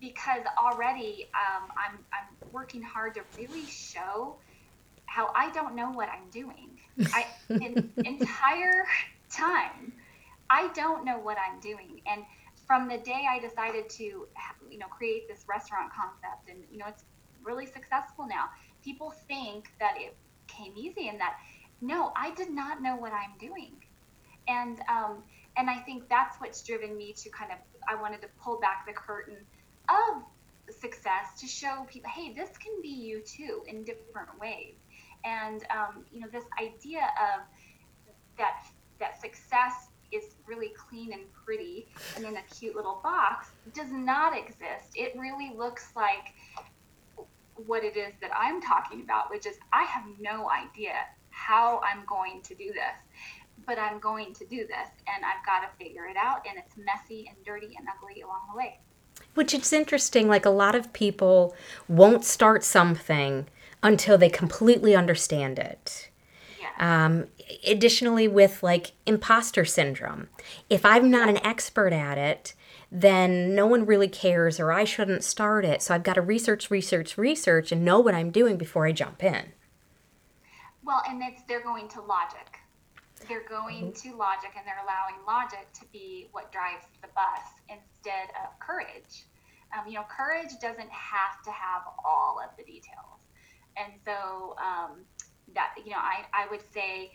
[0.00, 4.38] because already um, I'm, I'm working hard to really show
[5.10, 6.78] how I don't know what I'm doing.
[7.12, 8.86] I an entire
[9.28, 9.92] time
[10.48, 12.24] I don't know what I'm doing, and
[12.66, 16.86] from the day I decided to you know create this restaurant concept, and you know
[16.88, 17.04] it's
[17.42, 18.50] really successful now.
[18.84, 21.38] People think that it came easy, and that
[21.80, 23.72] no, I did not know what I'm doing,
[24.46, 25.24] and um,
[25.56, 28.86] and I think that's what's driven me to kind of I wanted to pull back
[28.86, 29.38] the curtain
[29.88, 30.22] of
[30.72, 34.74] success to show people, hey, this can be you too in different ways.
[35.24, 37.42] And um, you know, this idea of
[38.38, 38.64] that
[38.98, 44.36] that success is really clean and pretty and in a cute little box does not
[44.36, 44.90] exist.
[44.94, 46.34] It really looks like
[47.66, 50.92] what it is that I'm talking about, which is I have no idea
[51.30, 53.26] how I'm going to do this,
[53.66, 56.44] but I'm going to do this and I've got to figure it out.
[56.48, 58.80] And it's messy and dirty and ugly along the way.
[59.34, 61.54] Which it's interesting, like a lot of people
[61.88, 63.46] won't start something
[63.82, 66.10] until they completely understand it.
[66.60, 67.04] Yeah.
[67.06, 67.26] Um,
[67.66, 70.28] additionally, with like imposter syndrome,
[70.68, 72.54] if I'm not an expert at it,
[72.92, 75.82] then no one really cares or I shouldn't start it.
[75.82, 79.22] So I've got to research, research, research and know what I'm doing before I jump
[79.22, 79.52] in.
[80.82, 82.58] Well, and it's they're going to logic.
[83.28, 84.10] They're going mm-hmm.
[84.10, 89.26] to logic and they're allowing logic to be what drives the bus instead of courage.
[89.76, 93.19] Um, you know, courage doesn't have to have all of the details.
[93.76, 95.04] And so um,
[95.54, 97.12] that, you know, I, I would say,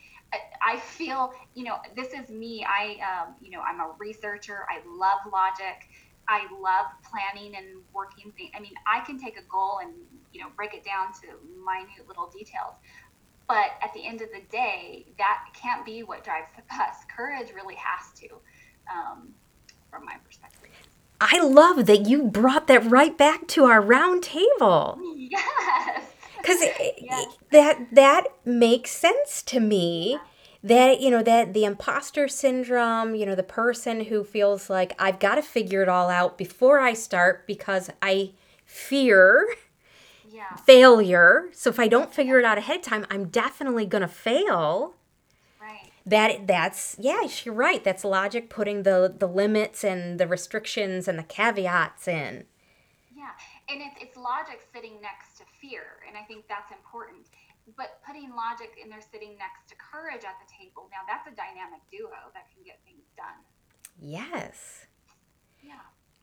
[0.61, 2.65] I, feel, you know, this is me.
[2.67, 4.65] I, um, you know, I'm a researcher.
[4.69, 5.87] I love logic.
[6.27, 8.51] I love planning and working things.
[8.55, 9.93] I mean, I can take a goal and,
[10.33, 11.27] you know, break it down to
[11.63, 12.73] minute little details.
[13.47, 16.95] But at the end of the day, that can't be what drives the bus.
[17.15, 18.27] Courage really has to,
[18.91, 19.29] um,
[19.91, 20.71] from my perspective.
[21.21, 24.99] I love that you brought that right back to our round table.
[25.15, 26.03] Yes.
[26.45, 26.61] Because
[27.01, 27.37] yes.
[27.51, 30.19] that that makes sense to me.
[30.63, 35.19] That you know that the imposter syndrome, you know, the person who feels like I've
[35.19, 38.31] got to figure it all out before I start because I
[38.65, 39.47] fear
[40.27, 40.55] yeah.
[40.55, 41.49] failure.
[41.53, 44.95] So if I don't figure it out ahead of time, I'm definitely going to fail
[45.61, 45.91] Right.
[46.05, 51.17] that that's yeah you're right that's logic putting the the limits and the restrictions and
[51.17, 52.45] the caveats in
[53.15, 53.29] yeah
[53.67, 55.24] and it's, it's logic sitting next
[55.65, 57.27] fear and i think that's important.
[57.75, 61.35] But putting logic and they're sitting next to courage at the table now that's a
[61.35, 63.41] dynamic duo that can get things done.
[63.99, 64.85] Yes.
[65.63, 65.73] Yeah.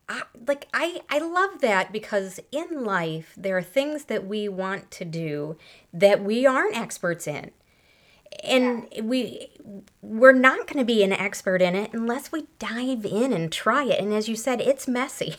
[0.07, 4.91] I, like I, I love that because in life there are things that we want
[4.91, 5.57] to do
[5.93, 7.51] that we aren't experts in.
[8.43, 9.49] And we
[10.01, 13.83] we're not going to be an expert in it unless we dive in and try
[13.83, 13.99] it.
[13.99, 15.35] And as you said it's messy.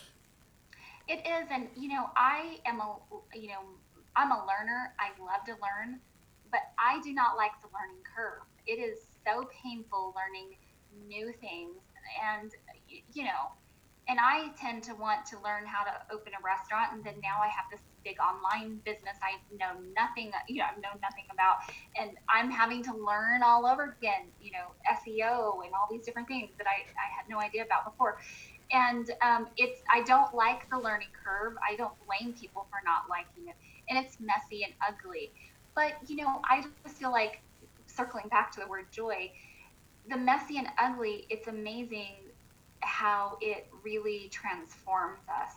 [1.08, 2.96] It is and you know i am a
[3.34, 3.60] you know
[4.16, 6.00] i'm a learner i love to learn
[6.50, 10.56] but i do not like the learning curve it is so painful learning
[11.08, 11.82] new things
[12.22, 12.52] and
[13.12, 13.50] you know
[14.08, 17.40] and I tend to want to learn how to open a restaurant, and then now
[17.40, 21.56] I have this big online business I know nothing, you know, I know nothing about,
[21.96, 26.28] and I'm having to learn all over again, you know, SEO and all these different
[26.28, 28.18] things that I, I had no idea about before.
[28.72, 31.54] And um, it's I don't like the learning curve.
[31.66, 33.56] I don't blame people for not liking it,
[33.88, 35.32] and it's messy and ugly.
[35.74, 37.40] But you know, I just feel like
[37.86, 39.30] circling back to the word joy,
[40.08, 41.26] the messy and ugly.
[41.30, 42.16] It's amazing
[42.80, 45.54] how it really transforms us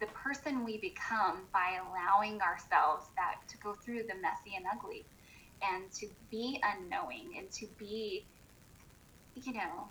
[0.00, 5.04] the person we become by allowing ourselves that to go through the messy and ugly
[5.62, 8.24] and to be unknowing and to be
[9.34, 9.88] you know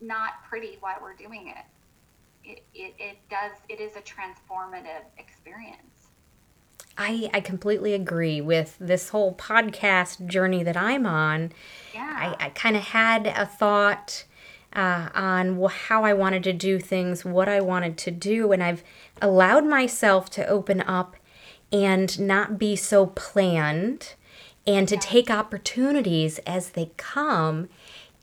[0.00, 1.64] not pretty while we're doing it
[2.44, 5.97] it, it, it does it is a transformative experience.
[6.98, 11.52] I, I completely agree with this whole podcast journey that I'm on.
[11.94, 12.34] Yeah.
[12.40, 14.24] I, I kind of had a thought
[14.74, 18.82] uh, on how I wanted to do things, what I wanted to do, and I've
[19.22, 21.16] allowed myself to open up
[21.72, 24.14] and not be so planned
[24.66, 27.68] and to take opportunities as they come.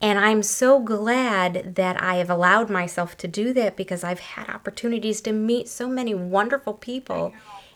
[0.02, 4.50] And I'm so glad that I have allowed myself to do that because I've had
[4.50, 7.34] opportunities to meet so many wonderful people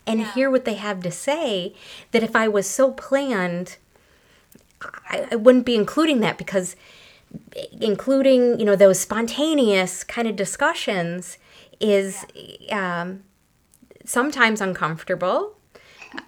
[0.09, 0.31] and Yeah.
[0.33, 1.73] hear what they have to say
[2.11, 3.77] that if I was so planned,
[5.09, 6.75] I, I wouldn't be including that because
[7.79, 11.37] including you know those spontaneous kind of discussions
[11.79, 12.25] is
[12.71, 13.23] um,
[14.05, 15.55] sometimes uncomfortable.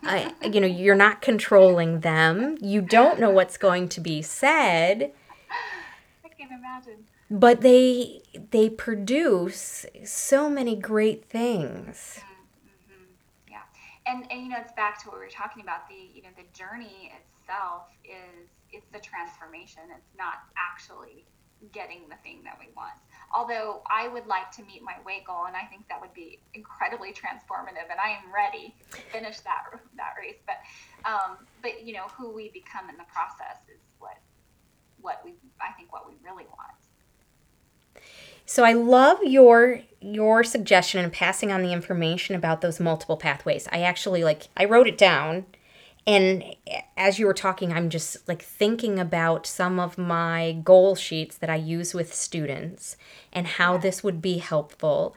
[0.04, 2.58] I, you know you're not controlling them.
[2.62, 5.12] You don't know what's going to be said.
[6.24, 7.06] I can imagine.
[7.30, 8.22] but they
[8.52, 11.98] they produce so many great things.
[12.18, 12.24] Yeah,
[14.12, 15.88] and and you know it's back to what we were talking about.
[15.88, 19.84] The you know the journey itself is it's the transformation.
[19.96, 21.26] It's not actually
[21.72, 22.98] getting the thing that we want.
[23.34, 26.40] Although I would like to meet my weight goal, and I think that would be
[26.54, 29.64] incredibly transformative, and I am ready to finish that
[29.96, 30.42] that race.
[30.46, 30.60] But
[31.08, 34.18] um, but you know who we become in the process is what
[35.02, 38.04] what we I think what we really want.
[38.46, 43.68] So I love your your suggestion and passing on the information about those multiple pathways.
[43.72, 45.46] I actually like I wrote it down
[46.08, 46.44] and
[46.98, 51.50] as you were talking I'm just like thinking about some of my goal sheets that
[51.50, 52.98] I use with students
[53.32, 55.16] and how this would be helpful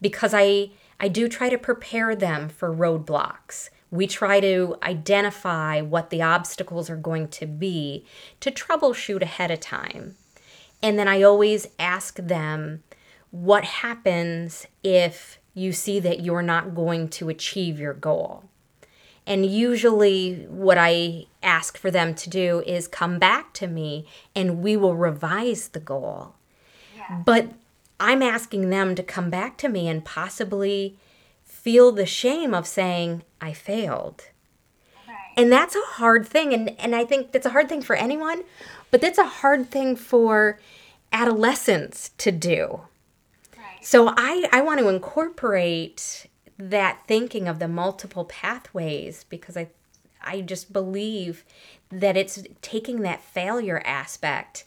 [0.00, 3.70] because I I do try to prepare them for roadblocks.
[3.90, 8.04] We try to identify what the obstacles are going to be
[8.40, 10.16] to troubleshoot ahead of time.
[10.82, 12.82] And then I always ask them,
[13.34, 18.44] what happens if you see that you're not going to achieve your goal?
[19.26, 24.06] And usually, what I ask for them to do is come back to me
[24.36, 26.34] and we will revise the goal.
[26.96, 27.22] Yeah.
[27.24, 27.50] But
[27.98, 30.96] I'm asking them to come back to me and possibly
[31.44, 34.28] feel the shame of saying, I failed.
[35.08, 35.16] Right.
[35.36, 36.54] And that's a hard thing.
[36.54, 38.44] And, and I think that's a hard thing for anyone,
[38.92, 40.60] but that's a hard thing for
[41.12, 42.82] adolescents to do.
[43.84, 46.26] So I, I want to incorporate
[46.56, 49.68] that thinking of the multiple pathways because I
[50.22, 51.44] I just believe
[51.90, 54.64] that it's taking that failure aspect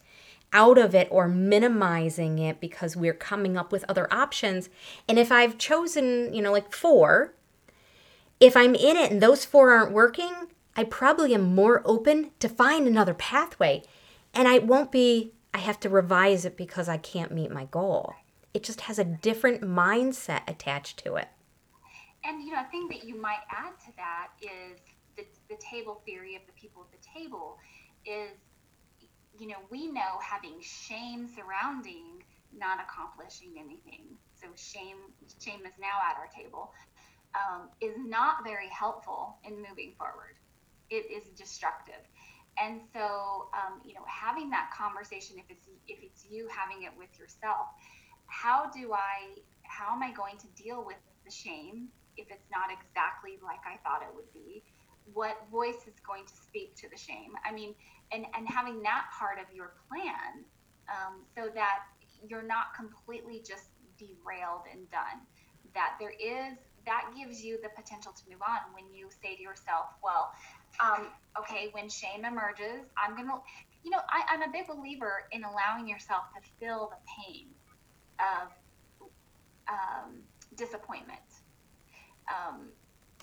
[0.53, 4.69] out of it or minimizing it because we're coming up with other options.
[5.09, 7.33] And if I've chosen, you know, like four,
[8.39, 10.31] if I'm in it and those four aren't working,
[10.75, 13.81] I probably am more open to find another pathway.
[14.31, 18.13] And I won't be, I have to revise it because I can't meet my goal.
[18.57, 21.27] It just has a different mindset attached to it.
[22.25, 24.79] And you know, a thing that you might add to that is
[25.15, 27.59] the, the table theory of the people at the table
[28.03, 28.31] is,
[29.37, 34.17] you know, we know having shame surrounding not accomplishing anything.
[34.33, 36.73] So shame, shame is now at our table,
[37.35, 40.33] um, is not very helpful in moving forward.
[40.89, 42.01] It is destructive.
[42.59, 46.91] And so, um, you know, having that conversation, if it's if it's you having it
[46.97, 47.67] with yourself,
[48.27, 52.69] how do I, how am I going to deal with the shame if it's not
[52.71, 54.63] exactly like I thought it would be?
[55.13, 57.31] What voice is going to speak to the shame?
[57.45, 57.73] I mean,
[58.11, 60.43] and and having that part of your plan,
[60.91, 61.79] um, so that
[62.27, 65.23] you're not completely just derailed and done.
[65.73, 69.41] That there is that gives you the potential to move on when you say to
[69.41, 70.31] yourself, well,
[70.79, 71.07] um,
[71.37, 73.41] okay, when shame emerges, I'm gonna,
[73.83, 77.47] you know, I, I'm a big believer in allowing yourself to feel the pain
[78.19, 78.51] of
[79.67, 80.21] um,
[80.55, 81.19] disappointment.
[82.29, 82.69] Um,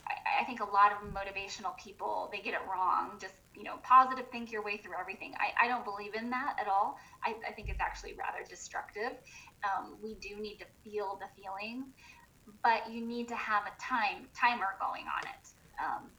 [0.06, 3.18] I, I think a lot of motivational people they get it wrong.
[3.20, 5.32] Just you know, positive think your way through everything.
[5.38, 6.98] I, I don't believe in that at all.
[7.24, 9.12] I, I think it's actually rather destructive.
[9.62, 11.86] Um, we do need to feel the feelings,
[12.62, 15.48] but you need to have a time timer going on it.
[15.78, 16.10] Um,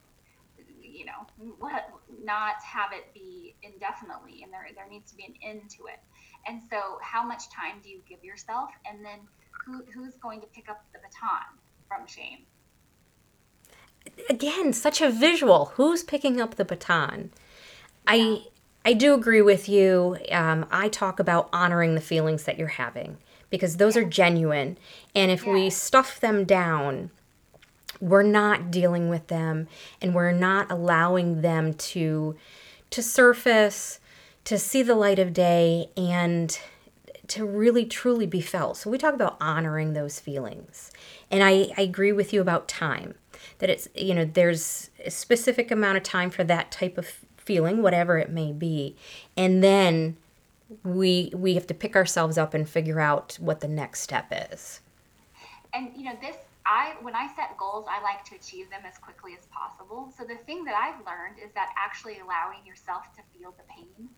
[0.81, 1.27] you know,
[1.59, 1.89] what
[2.23, 5.99] not have it be indefinitely, and there there needs to be an end to it.
[6.47, 9.19] And so, how much time do you give yourself, and then
[9.65, 12.39] who who's going to pick up the baton from shame?
[14.29, 15.73] Again, such a visual.
[15.75, 17.31] Who's picking up the baton?
[18.07, 18.43] I
[18.83, 20.17] I do agree with you.
[20.31, 23.17] Um, I talk about honoring the feelings that you're having
[23.49, 24.77] because those are genuine,
[25.15, 27.09] and if we stuff them down,
[27.99, 29.67] we're not dealing with them,
[30.01, 32.35] and we're not allowing them to
[32.91, 33.99] to surface,
[34.45, 36.57] to see the light of day, and
[37.27, 38.77] to really truly be felt.
[38.77, 40.91] So we talk about honoring those feelings.
[41.31, 43.15] And I, I agree with you about time.
[43.59, 47.81] That it's you know, there's a specific amount of time for that type of feeling,
[47.81, 48.95] whatever it may be.
[49.37, 50.17] And then
[50.83, 54.81] we we have to pick ourselves up and figure out what the next step is.
[55.73, 56.35] And you know, this
[56.65, 60.11] I when I set goals, I like to achieve them as quickly as possible.
[60.17, 64.09] So the thing that I've learned is that actually allowing yourself to feel the pain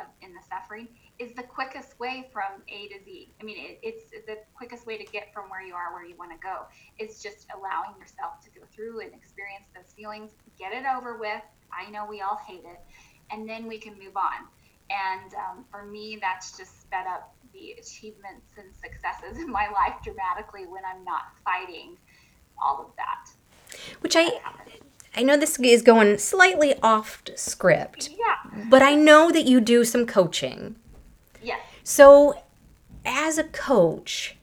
[0.00, 0.88] of, in the suffering
[1.18, 3.30] is the quickest way from A to Z.
[3.40, 6.16] I mean, it, it's the quickest way to get from where you are where you
[6.16, 6.66] want to go.
[6.98, 11.42] It's just allowing yourself to go through and experience those feelings, get it over with.
[11.72, 12.80] I know we all hate it,
[13.30, 14.46] and then we can move on.
[14.88, 19.94] And um, for me, that's just sped up the achievements and successes in my life
[20.02, 21.96] dramatically when I'm not fighting
[22.62, 23.30] all of that.
[24.00, 24.40] Which I
[25.16, 28.10] I know this is going slightly off script.
[28.10, 28.64] Yeah.
[28.68, 30.76] But I know that you do some coaching.
[31.42, 31.60] Yes.
[31.82, 32.42] So
[33.04, 34.36] as a coach,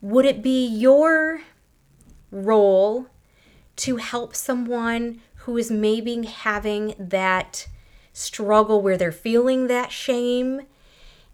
[0.00, 1.42] would it be your
[2.30, 3.06] role
[3.76, 7.68] to help someone who is maybe having that
[8.12, 10.62] struggle where they're feeling that shame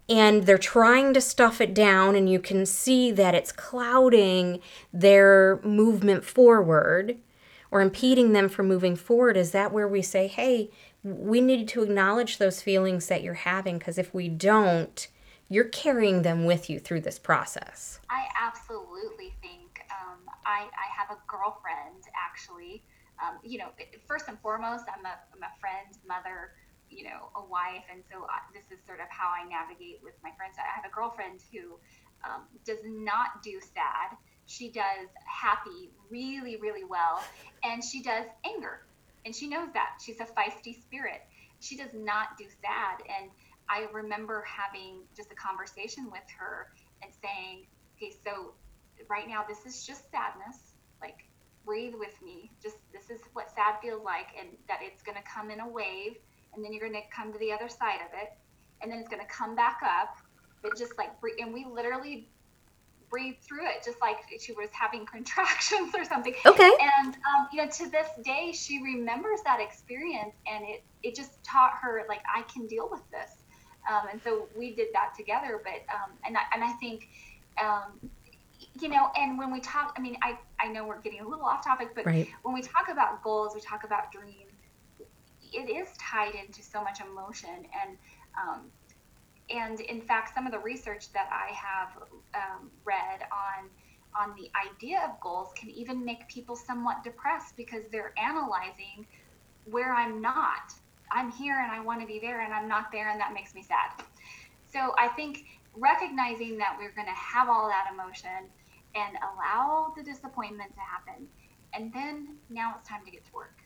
[0.07, 4.59] and they're trying to stuff it down and you can see that it's clouding
[4.93, 7.17] their movement forward
[7.75, 10.69] or impeding them from moving forward is that where we say hey
[11.03, 15.09] we need to acknowledge those feelings that you're having because if we don't
[15.49, 21.09] you're carrying them with you through this process i absolutely think um, I, I have
[21.11, 22.81] a girlfriend actually
[23.21, 23.67] um, you know
[24.07, 26.51] first and foremost i'm a, I'm a friend mother
[26.87, 30.13] you know, a wife, and so I, this is sort of how I navigate with
[30.23, 30.55] my friends.
[30.55, 31.75] I have a girlfriend who
[32.23, 34.15] um, does not do sad.
[34.45, 37.23] She does happy really, really well,
[37.63, 38.85] and she does anger,
[39.25, 39.97] and she knows that.
[40.03, 41.21] She's a feisty spirit.
[41.59, 43.31] She does not do sad, and
[43.69, 46.71] I remember having just a conversation with her
[47.01, 48.53] and saying, "Okay, so
[49.09, 50.75] right now this is just sadness.
[51.01, 51.25] Like,
[51.65, 52.51] breathe with me.
[52.61, 55.67] Just this is what sad feels like, and that it's going to come in a
[55.67, 56.17] wave."
[56.55, 58.33] and then you're going to come to the other side of it,
[58.81, 60.17] and then it's going to come back up.
[60.61, 62.29] But just like, and we literally
[63.15, 66.33] breathed through it, just like she was having contractions or something.
[66.45, 66.71] Okay.
[66.97, 71.41] And um, you know, to this day, she remembers that experience, and it it just
[71.43, 73.31] taught her like I can deal with this.
[73.89, 75.61] Um, and so we did that together.
[75.63, 77.07] But um, and I, and I think.
[77.63, 78.09] Um,
[78.81, 81.45] you know, and when we talk, I mean, I, I know we're getting a little
[81.45, 82.27] off topic, but right.
[82.43, 84.51] when we talk about goals, we talk about dreams
[85.53, 87.97] it is tied into so much emotion and
[88.37, 88.65] um,
[89.49, 91.89] and in fact some of the research that i have
[92.33, 93.69] um, read on
[94.17, 99.05] on the idea of goals can even make people somewhat depressed because they're analyzing
[99.65, 100.73] where i'm not.
[101.11, 103.53] I'm here and i want to be there and i'm not there and that makes
[103.53, 104.05] me sad.
[104.71, 108.49] So i think recognizing that we're going to have all that emotion
[108.95, 111.27] and allow the disappointment to happen
[111.73, 113.64] and then now it's time to get to work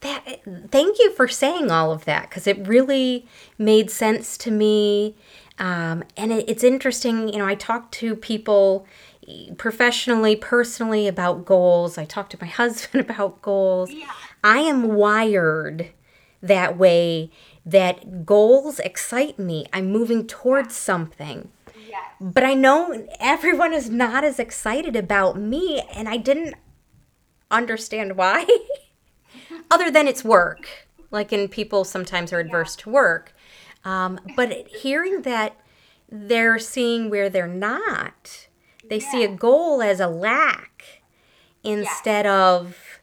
[0.00, 0.40] that
[0.70, 3.26] thank you for saying all of that because it really
[3.58, 5.16] made sense to me.
[5.58, 8.86] Um, and it, it's interesting you know i talk to people
[9.58, 11.98] professionally personally about goals.
[11.98, 13.90] I talk to my husband about goals.
[13.92, 14.10] Yeah.
[14.42, 15.90] i am wired
[16.42, 17.30] that way
[17.66, 19.66] that goals excite me.
[19.72, 21.50] I'm moving towards something.
[21.88, 22.02] Yes.
[22.20, 26.54] but i know everyone is not as excited about me and i didn't
[27.50, 28.46] understand why
[29.70, 32.84] other than it's work, like in people sometimes are adverse yeah.
[32.84, 33.34] to work.
[33.84, 35.56] Um, but hearing that
[36.10, 38.48] they're seeing where they're not,
[38.88, 39.10] they yeah.
[39.10, 41.02] see a goal as a lack
[41.62, 42.48] instead yeah.
[42.48, 43.00] of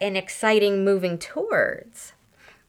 [0.00, 2.12] an exciting moving towards.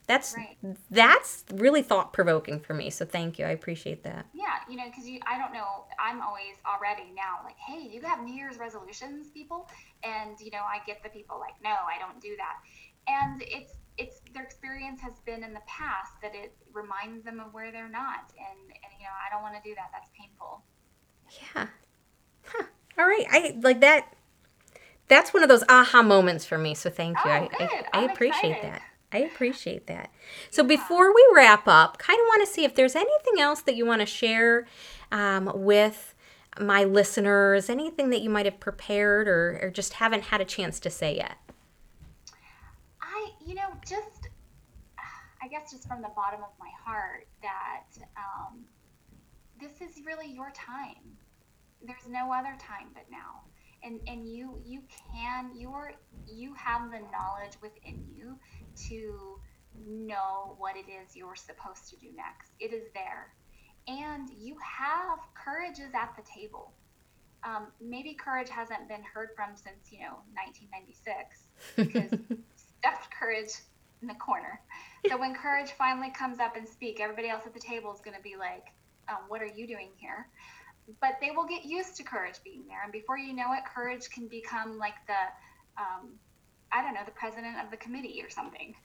[0.08, 0.56] That's right.
[0.90, 2.90] that's really thought provoking for me.
[2.90, 3.46] So thank you.
[3.46, 4.26] I appreciate that.
[4.34, 5.84] Yeah, you know, because I don't know.
[6.00, 9.68] I'm always already now like, hey, you have New Year's resolutions, people,
[10.04, 12.56] and you know, I get the people like, no, I don't do that
[13.08, 17.54] and it's it's their experience has been in the past that it reminds them of
[17.54, 20.64] where they're not and and you know i don't want to do that that's painful
[21.56, 21.68] yeah
[22.46, 22.64] huh.
[23.00, 24.14] all right i like that
[25.08, 27.50] that's one of those aha moments for me so thank you oh, I.
[27.60, 28.74] I, I appreciate excited.
[28.74, 30.12] that I appreciate that.
[30.52, 30.68] So yeah.
[30.68, 33.86] before we wrap up, kind of want to see if there's anything else that you
[33.86, 34.68] want to share
[35.14, 36.14] um, with
[36.60, 40.78] my listeners, anything that you might have prepared or, or just haven't had a chance
[40.82, 41.38] to say yet
[43.48, 44.28] you know, just
[45.42, 47.86] I guess just from the bottom of my heart that
[48.16, 48.66] um,
[49.60, 51.18] this is really your time.
[51.86, 53.44] There's no other time but now,
[53.84, 54.82] and and you you
[55.14, 55.94] can you're
[56.28, 58.38] you have the knowledge within you
[58.90, 59.40] to
[59.88, 62.52] know what it is you're supposed to do next.
[62.60, 63.34] It is there,
[63.88, 66.74] and you have courage is at the table.
[67.44, 71.46] Um, maybe courage hasn't been heard from since you know 1996
[71.76, 72.20] because
[72.82, 73.54] stuffed courage
[74.02, 74.62] in the corner.
[75.08, 78.16] So when courage finally comes up and speak, everybody else at the table is going
[78.16, 78.68] to be like,
[79.10, 80.28] um, "What are you doing here?"
[81.02, 84.10] But they will get used to courage being there, and before you know it, courage
[84.10, 86.14] can become like the um,
[86.72, 88.76] I don't know, the president of the committee or something.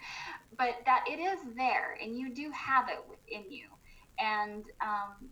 [0.56, 3.66] But that it is there, and you do have it within you.
[4.18, 5.30] And um,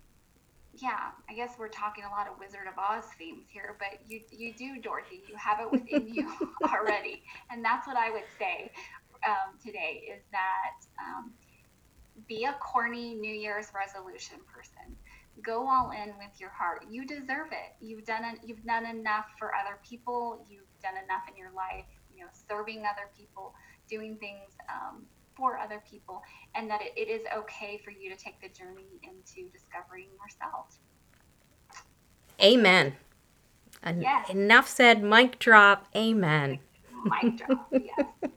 [0.74, 4.20] yeah, I guess we're talking a lot of Wizard of Oz themes here, but you
[4.30, 5.22] you do, Dorothy.
[5.28, 6.32] You have it within you
[6.64, 8.72] already, and that's what I would say
[9.26, 11.32] um, today is that um,
[12.28, 14.96] be a corny New Year's resolution person.
[15.42, 16.84] Go all in with your heart.
[16.90, 17.74] You deserve it.
[17.80, 18.24] You've done.
[18.44, 20.44] You've done enough for other people.
[20.48, 21.86] You've done enough in your life.
[22.14, 23.54] You know, serving other people,
[23.88, 25.04] doing things um,
[25.34, 26.20] for other people,
[26.54, 30.78] and that it, it is okay for you to take the journey into discovering yourself.
[32.42, 32.96] Amen.
[33.82, 34.28] En- Yes.
[34.30, 35.02] Enough said.
[35.02, 35.86] Mic drop.
[35.96, 36.58] Amen.
[37.22, 37.72] Mic drop.
[37.72, 38.06] Yes.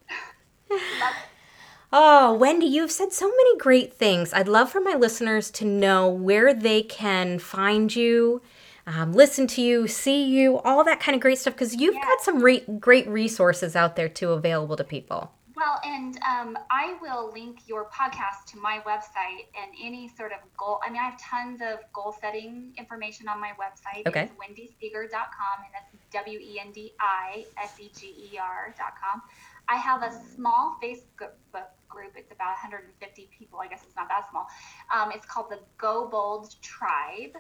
[1.96, 4.34] Oh, Wendi, you've said so many great things.
[4.34, 8.42] I'd love for my listeners to know where they can find you,
[8.88, 12.02] um, listen to you, see you, all that kind of great stuff, because you've Yeah.
[12.02, 15.32] got some re- great resources out there too available to people.
[15.56, 20.40] Well, and um, I will link your podcast to my website and any sort of
[20.58, 20.82] goal.
[20.84, 24.06] I mean, I have tons of goal setting information on my website.
[24.08, 24.24] Okay.
[24.24, 29.22] It's wendiseger.com, and that's W E N D I S E G E R.com.
[29.68, 31.34] I have a small Facebook
[31.94, 32.14] group.
[32.16, 33.60] It's about 150 people.
[33.60, 34.48] I guess it's not that small.
[34.94, 37.38] Um, it's called the Go Bold Tribe.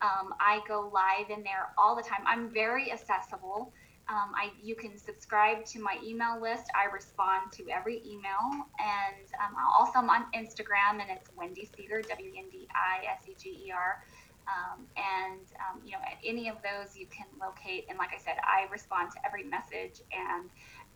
[0.00, 2.22] Um, I go live in there all the time.
[2.24, 3.72] I'm very accessible.
[4.08, 6.64] Um, I, you can subscribe to my email list.
[6.74, 12.08] I respond to every email, and um, also I'm on Instagram, and it's Wendi Seger,
[12.08, 14.02] W N D I S E G E R.
[14.48, 17.84] Um, and um, you know, at any of those you can locate.
[17.90, 20.00] And like I said, I respond to every message.
[20.08, 20.48] And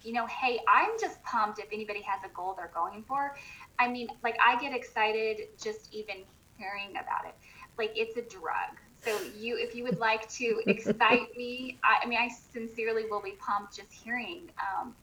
[0.05, 3.37] you know, hey, I'm just pumped if anybody has a goal they're going for.
[3.79, 6.17] I mean, like I get excited just even
[6.59, 7.35] hearing about it.
[7.79, 8.79] Like it's a drug.
[9.05, 13.23] So you, if you would like to excite me, I, I mean, I sincerely will
[13.23, 14.95] be pumped just hearing um,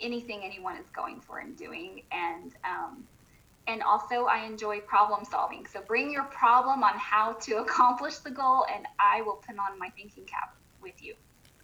[0.00, 2.02] anything anyone is going for and doing.
[2.10, 3.04] And um,
[3.68, 5.66] and also I enjoy problem solving.
[5.66, 9.78] So bring your problem on how to accomplish the goal, and I will put on
[9.78, 11.14] my thinking cap with you.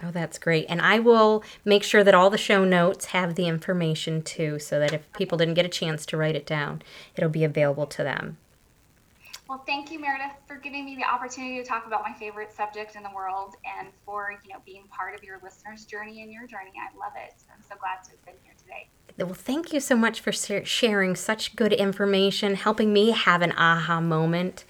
[0.03, 0.67] Oh, that's great.
[0.69, 4.79] And I will make sure that all the show notes have the information too, so
[4.81, 6.83] that if people didn't get a chance to write it down,
[7.17, 8.37] it'll be available to them.
[9.49, 12.97] Well, thank you, Meredith, for giving me the opportunity to talk about my favorite subject
[12.97, 16.47] in the world and for, you know, being part of your listeners' journey and your
[16.47, 16.73] journey.
[16.81, 17.35] I love it.
[17.55, 18.89] I'm so glad to have been here today.
[19.19, 24.01] Well, thank you so much for sharing such good information, helping me have an aha
[24.01, 24.65] moment.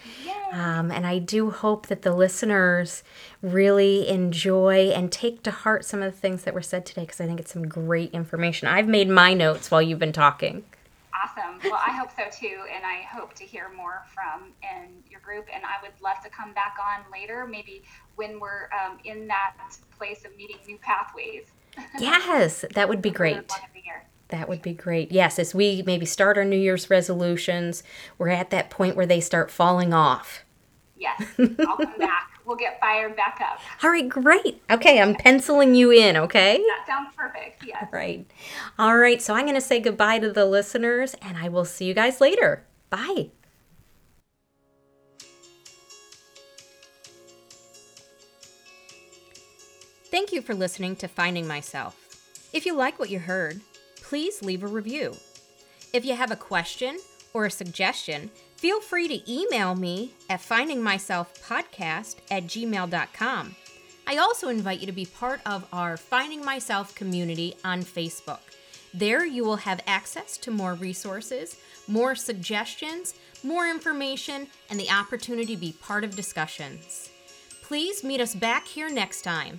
[0.52, 3.02] Um, and I do hope that the listeners
[3.42, 7.20] really enjoy and take to heart some of the things that were said today because
[7.20, 8.68] I think it's some great information.
[8.68, 10.64] I've made my notes while you've been talking.
[11.24, 11.58] Awesome.
[11.64, 15.46] Well, I hope so too, and I hope to hear more from in your group.
[15.52, 17.82] And I would love to come back on later, maybe
[18.16, 19.54] when we're um, in that
[19.96, 21.44] place of meeting new pathways.
[21.98, 23.34] Yes, that would be great.
[23.34, 24.04] one of the year.
[24.28, 25.10] That would be great.
[25.10, 27.82] Yes, as we maybe start our New Year's resolutions,
[28.16, 30.44] we're at that point where they start falling off.
[30.96, 32.30] Yes, I'll come back.
[32.46, 33.58] We'll get fired back up.
[33.82, 34.62] All right, great.
[34.70, 36.58] Okay, I'm penciling you in, okay?
[36.58, 37.64] That sounds perfect.
[37.66, 37.88] Yes.
[37.90, 38.26] Right.
[38.78, 41.86] All right, so I'm going to say goodbye to the listeners and I will see
[41.86, 42.64] you guys later.
[42.90, 43.30] Bye.
[50.10, 52.50] Thank you for listening to Finding Myself.
[52.52, 53.60] If you like what you heard,
[53.96, 55.16] please leave a review.
[55.92, 57.00] If you have a question
[57.32, 58.30] or a suggestion,
[58.64, 63.54] feel free to email me at findingmyselfpodcast at gmail.com.
[64.06, 68.38] I also invite you to be part of our Finding Myself community on Facebook.
[68.94, 73.12] There, you will have access to more resources, more suggestions,
[73.42, 77.10] more information, and the opportunity to be part of discussions.
[77.60, 79.58] Please meet us back here next time